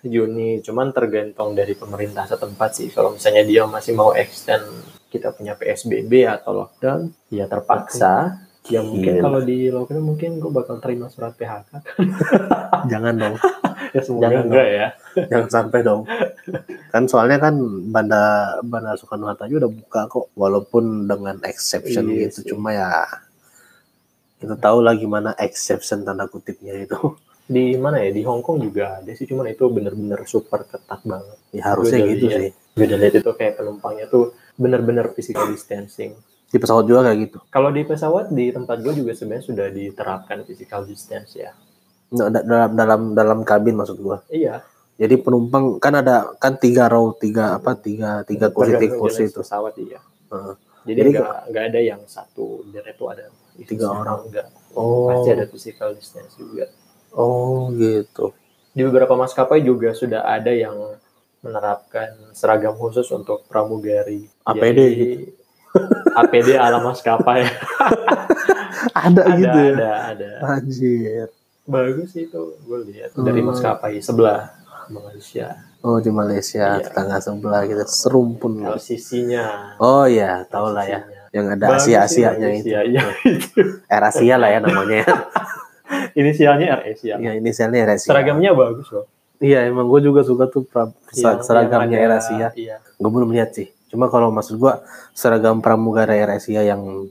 [0.00, 2.88] Juni, cuman tergantung dari pemerintah setempat sih.
[2.88, 4.62] Kalau misalnya dia masih mau extend
[5.06, 8.40] kita punya PSBB atau lockdown, ya terpaksa.
[8.66, 9.22] Ya mungkin Gila.
[9.22, 11.70] kalau di lockdown mungkin gue bakal terima surat PHK.
[12.90, 13.34] Jangan dong,
[13.98, 14.86] ya semoga Jangan enggak ya.
[15.32, 16.02] jangan sampai dong.
[16.92, 17.54] Kan soalnya kan
[17.88, 22.38] Bandar Bandar Soekarno Hatta udah buka kok, walaupun dengan exception Iya gitu.
[22.44, 22.44] sih.
[22.52, 23.08] Cuma ya
[24.36, 26.96] kita tahu lah gimana exception tanda kutipnya itu.
[27.46, 28.10] Di mana ya?
[28.10, 31.38] Di Hong Kong juga ada sih, cuman itu bener-bener super ketat banget.
[31.54, 32.50] Ya harusnya udah gitu sih.
[32.74, 36.18] Gue udah lihat itu kayak penumpangnya tuh bener-bener physical distancing.
[36.50, 37.38] Di pesawat juga kayak gitu.
[37.48, 41.54] Kalau di pesawat di tempat gue juga sebenarnya sudah diterapkan physical distance ya.
[42.14, 44.22] Nah, da- dalam dalam dalam kabin maksud gua.
[44.30, 44.62] Iya.
[44.96, 49.42] Jadi penumpang kan ada kan tiga row, tiga apa tiga tiga kursi tiga kursi itu.
[49.42, 50.00] pesawat iya.
[50.32, 50.54] Heeh.
[50.86, 51.10] Jadi Jadi
[51.50, 53.26] nggak ada yang satu deret itu ada
[53.56, 54.28] Tiga orang.
[54.28, 54.46] enggak.
[54.76, 56.68] Oh, Pasti ada physical distance juga.
[57.16, 58.36] oh gitu.
[58.76, 60.76] Di beberapa maskapai juga sudah ada yang
[61.40, 64.28] menerapkan seragam khusus untuk pramugari.
[64.44, 65.20] APD Jadi, gitu.
[66.20, 67.48] APD ala maskapai.
[68.96, 69.72] Ada, ada, gitu ya.
[69.72, 70.30] ada, ada.
[70.56, 71.28] Anjir.
[71.66, 73.50] Bagus sih itu gue lihat dari Hmm.
[73.50, 74.54] maskapai sebelah
[74.86, 75.58] Malaysia.
[75.80, 76.82] Oh di Malaysia, Iya.
[76.84, 78.62] tetangga sebelah kita serumpun.
[78.64, 79.74] LCC-nya.
[79.76, 81.02] Oh ya, tahu lah ya.
[81.30, 82.70] Yang ada Asia-Asianya itu.
[82.70, 83.60] Iya, itu.
[83.84, 85.02] Air Asia lah ya namanya.
[86.16, 87.16] Inisialnya RS ya.
[87.16, 88.08] Iya, inisialnya Air Asia.
[88.08, 89.06] Seragamnya bagus loh.
[89.36, 92.48] Iya, emang gue juga suka tuh pra- Yang- seragamnya Air Asia.
[92.52, 92.80] Iya.
[92.96, 93.68] Gue belum lihat sih.
[93.86, 94.72] Cuma kalau maksud gue
[95.12, 97.06] seragam pramugara Air Asia yang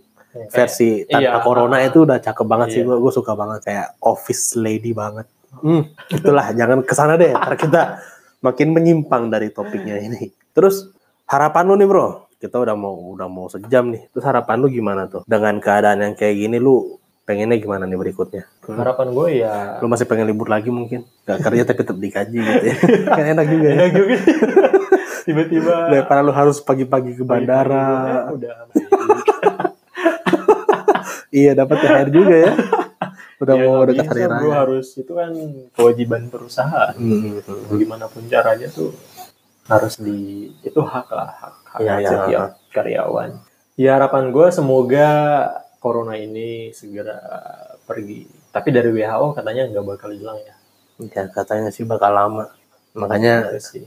[0.49, 1.43] versi tanpa Iya.
[1.43, 2.81] corona itu udah cakep banget sih.
[2.83, 2.87] Iya.
[2.91, 5.25] Gue gue suka banget kayak office lady banget.
[5.55, 7.31] Hmm, itulah jangan ke sana deh.
[7.31, 7.81] Ntar kita
[8.43, 10.29] makin menyimpang dari topiknya ini.
[10.51, 10.91] Terus
[11.25, 12.07] harapan lu nih bro,
[12.37, 14.11] kita udah mau udah mau sejam nih.
[14.11, 15.23] Terus harapan lu gimana tuh?
[15.23, 18.45] Dengan keadaan yang kayak gini lu pengennya gimana nih berikutnya?
[18.65, 21.05] harapan gue ya Lu masih pengen libur lagi mungkin?
[21.25, 22.75] Gak kerja tapi tetap dikaji gitu ya.
[23.17, 23.75] kan enak juga ya.
[23.79, 24.15] enak juga
[25.25, 28.29] tiba-tiba Daripada lu harus pagi-pagi ke bandara.
[28.29, 28.53] Eh, udah
[31.35, 32.51] Iya dapat THR juga ya.
[33.43, 34.57] Udah Ya, mau dekat hari bro, raya.
[34.63, 35.31] harus itu kan
[35.75, 37.35] kewajiban perusahaan Hmm,
[37.75, 38.95] gimana pun caranya tuh
[39.67, 43.29] harus di itu hak lah hak, hak Iya, iya, setiap karyawan
[43.75, 45.09] ya harapan gue semoga
[45.83, 47.19] corona ini segera
[47.83, 48.23] pergi
[48.55, 50.55] tapi dari WHO katanya nggak bakal hilang ya
[51.11, 52.45] Ya katanya sih bakal lama.
[52.95, 53.83] Makanya Itu sih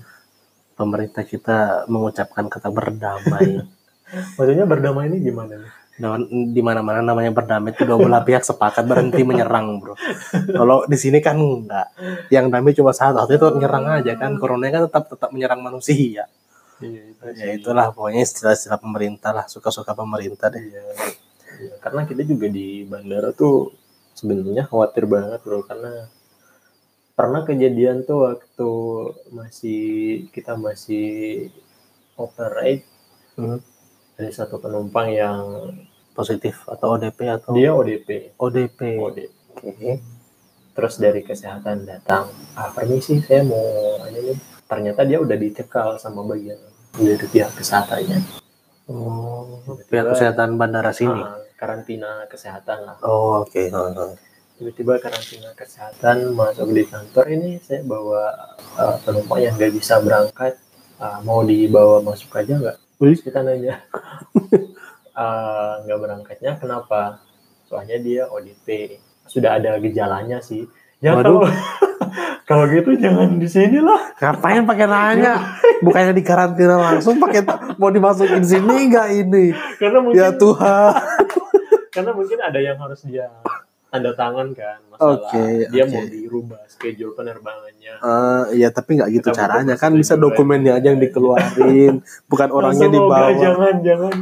[0.76, 3.64] pemerintah kita mengucapkan kata berdamai.
[4.36, 5.72] maksudnya berdamai ini gimana nih
[6.54, 9.98] di mana-mana namanya berdamai itu dua belah pihak sepakat berhenti menyerang, bro.
[10.54, 11.90] Kalau di sini kan enggak.
[12.30, 14.38] Yang damai cuma satu, itu nyerang aja kan.
[14.38, 16.30] Corona kan tetap tetap menyerang manusia.
[16.78, 20.62] iya itu Ya itulah pokoknya istilah-istilah pemerintah lah, suka-suka pemerintah deh.
[20.62, 20.82] Iya,
[21.58, 21.74] iya.
[21.82, 23.74] karena kita juga di bandara tuh
[24.14, 26.06] sebenarnya khawatir banget bro karena
[27.18, 28.70] pernah kejadian tuh waktu
[29.34, 29.82] masih
[30.30, 31.50] kita masih
[32.14, 32.86] operate
[33.38, 33.62] Hmm.
[34.18, 35.70] ada satu penumpang yang
[36.18, 38.80] Positif atau ODP atau dia ODP ODP.
[38.98, 39.22] ODP
[39.62, 39.92] Oke.
[40.74, 43.62] terus dari kesehatan datang ah permisi saya mau
[44.04, 46.58] ini nih ternyata dia udah dicekal sama bagian
[46.94, 48.18] dari pihak kesehatannya
[48.88, 51.20] Oh, pihak kesehatan bandara sini.
[51.20, 53.68] Ah, karantina kesehatan lah Oh, oke.
[53.68, 54.10] Heeh.
[54.56, 58.32] tiba-tiba karantina kesehatan masuk di kantor ini saya bawa
[58.74, 60.56] uh, penumpang yang nggak bisa berangkat
[60.98, 62.76] uh, mau dibawa masuk aja nggak.
[62.96, 63.84] Terus kita nanya
[65.18, 67.18] "Uh, nggak berangkatnya kenapa
[67.64, 70.62] soalnya dia ODP sudah ada gejalanya sih
[70.98, 71.42] ya Waduh.
[71.42, 71.50] kalau
[72.48, 75.34] kalau gitu jangan di sini lah Ngapain pakai nanya?
[75.78, 77.44] Bukannya di karantina langsung pakai
[77.74, 79.52] mau dimasukin sini enggak ini?
[79.76, 80.92] karena mungkin Ya Tuhan.
[81.94, 83.26] karena mungkin ada yang harus dia
[83.88, 85.90] tanda tangan kan masalah Oke, dia oke.
[85.90, 90.88] mau dirubah schedule penerbangannya Eh, ya tapi nggak gitu Kita caranya kan bisa dokumennya aja
[90.88, 93.32] yang dikeluarin, bukan orangnya dibawa.
[93.34, 94.12] jangan jangan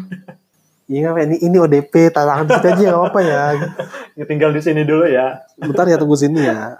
[0.86, 3.42] Iya ini ini ODP tangan kita aja nggak apa ya.
[4.16, 6.72] Ya, tinggal di sini dulu ya Bentar ya tunggu sini ya.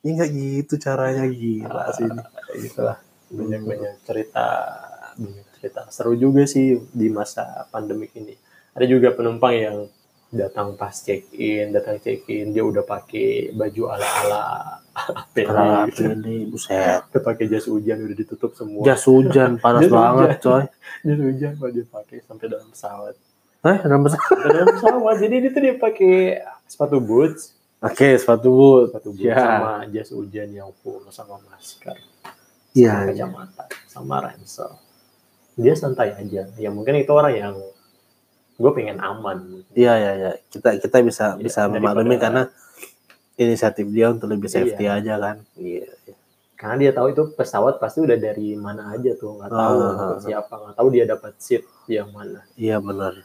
[0.00, 2.22] Ini nggak gitu caranya gila sih ini.
[2.62, 2.96] itulah
[3.28, 4.46] banyak banyak cerita
[5.14, 8.32] banyak cerita seru juga sih di masa pandemik ini
[8.72, 9.76] ada juga penumpang yang
[10.30, 14.44] datang pas check in datang check in dia udah pakai baju ala ala
[15.36, 16.06] Kalau gitu.
[16.08, 17.06] ini buset.
[17.06, 20.00] udah pakai jas hujan udah ditutup semua Jas hujan panas Jas hujan.
[20.00, 20.64] banget coy.
[21.04, 23.14] jas hujan dia pakai sampai dalam pesawat
[23.60, 24.40] Eh, dalam pesawat.
[24.46, 26.14] dalam pesawat jadi dia tuh dia pakai
[26.64, 28.86] sepatu boots Oke, sepatu boot.
[28.88, 29.36] sepatu boots Ya.
[29.36, 31.96] sama jas hujan yang full sama masker
[32.70, 33.08] Iya, sama iya.
[33.10, 34.70] kacamata sama ransel
[35.54, 37.54] dia santai aja ya mungkin itu orang yang
[38.54, 40.30] gue pengen aman Iya, iya, iya.
[40.46, 42.48] Kita kita bisa Iya, bisa memaklumi karena
[43.34, 44.56] inisiatif dia untuk lebih Iya.
[44.56, 45.36] safety aja kan.
[45.54, 45.84] Iya.
[46.06, 46.14] iya.
[46.54, 50.04] karena dia tahu itu pesawat pasti udah dari mana aja tuh nggak tahu Ah, ikut
[50.06, 53.16] ah, siapa nggak tahu dia dapat seat yang mana Iya benar.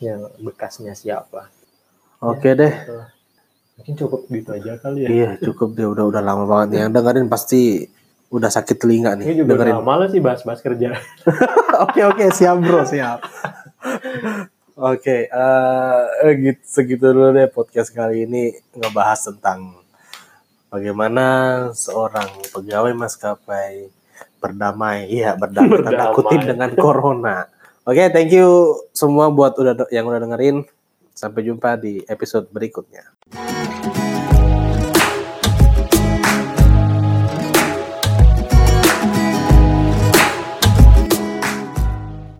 [0.00, 1.48] Yang bekasnya siapa
[2.18, 2.68] Oke deh.
[2.68, 3.08] Itulah.
[3.74, 6.78] mungkin cukup gitu aja kali ya Iya, cukup deh udah udah lama banget nih.
[6.82, 7.60] Yang dengerin pasti
[8.28, 9.74] udah sakit telinga ini nih juga dengerin.
[9.74, 10.94] udah malas sih bahas-bahas kerja
[11.84, 13.24] Oke oke siap bro siap.
[14.76, 19.76] Oke, eh eh, gitu segitu dulu deh podcast kali ini ngebahas tentang
[20.66, 21.24] bagaimana
[21.74, 23.92] seorang pegawai maskapai
[24.38, 26.16] berdamai, iya berdamai, tanda Berdamai.
[26.16, 27.36] kutip dengan corona.
[27.90, 30.62] Oke, thank you semua buat udah yang udah dengerin.
[31.10, 33.02] Sampai jumpa di episode berikutnya.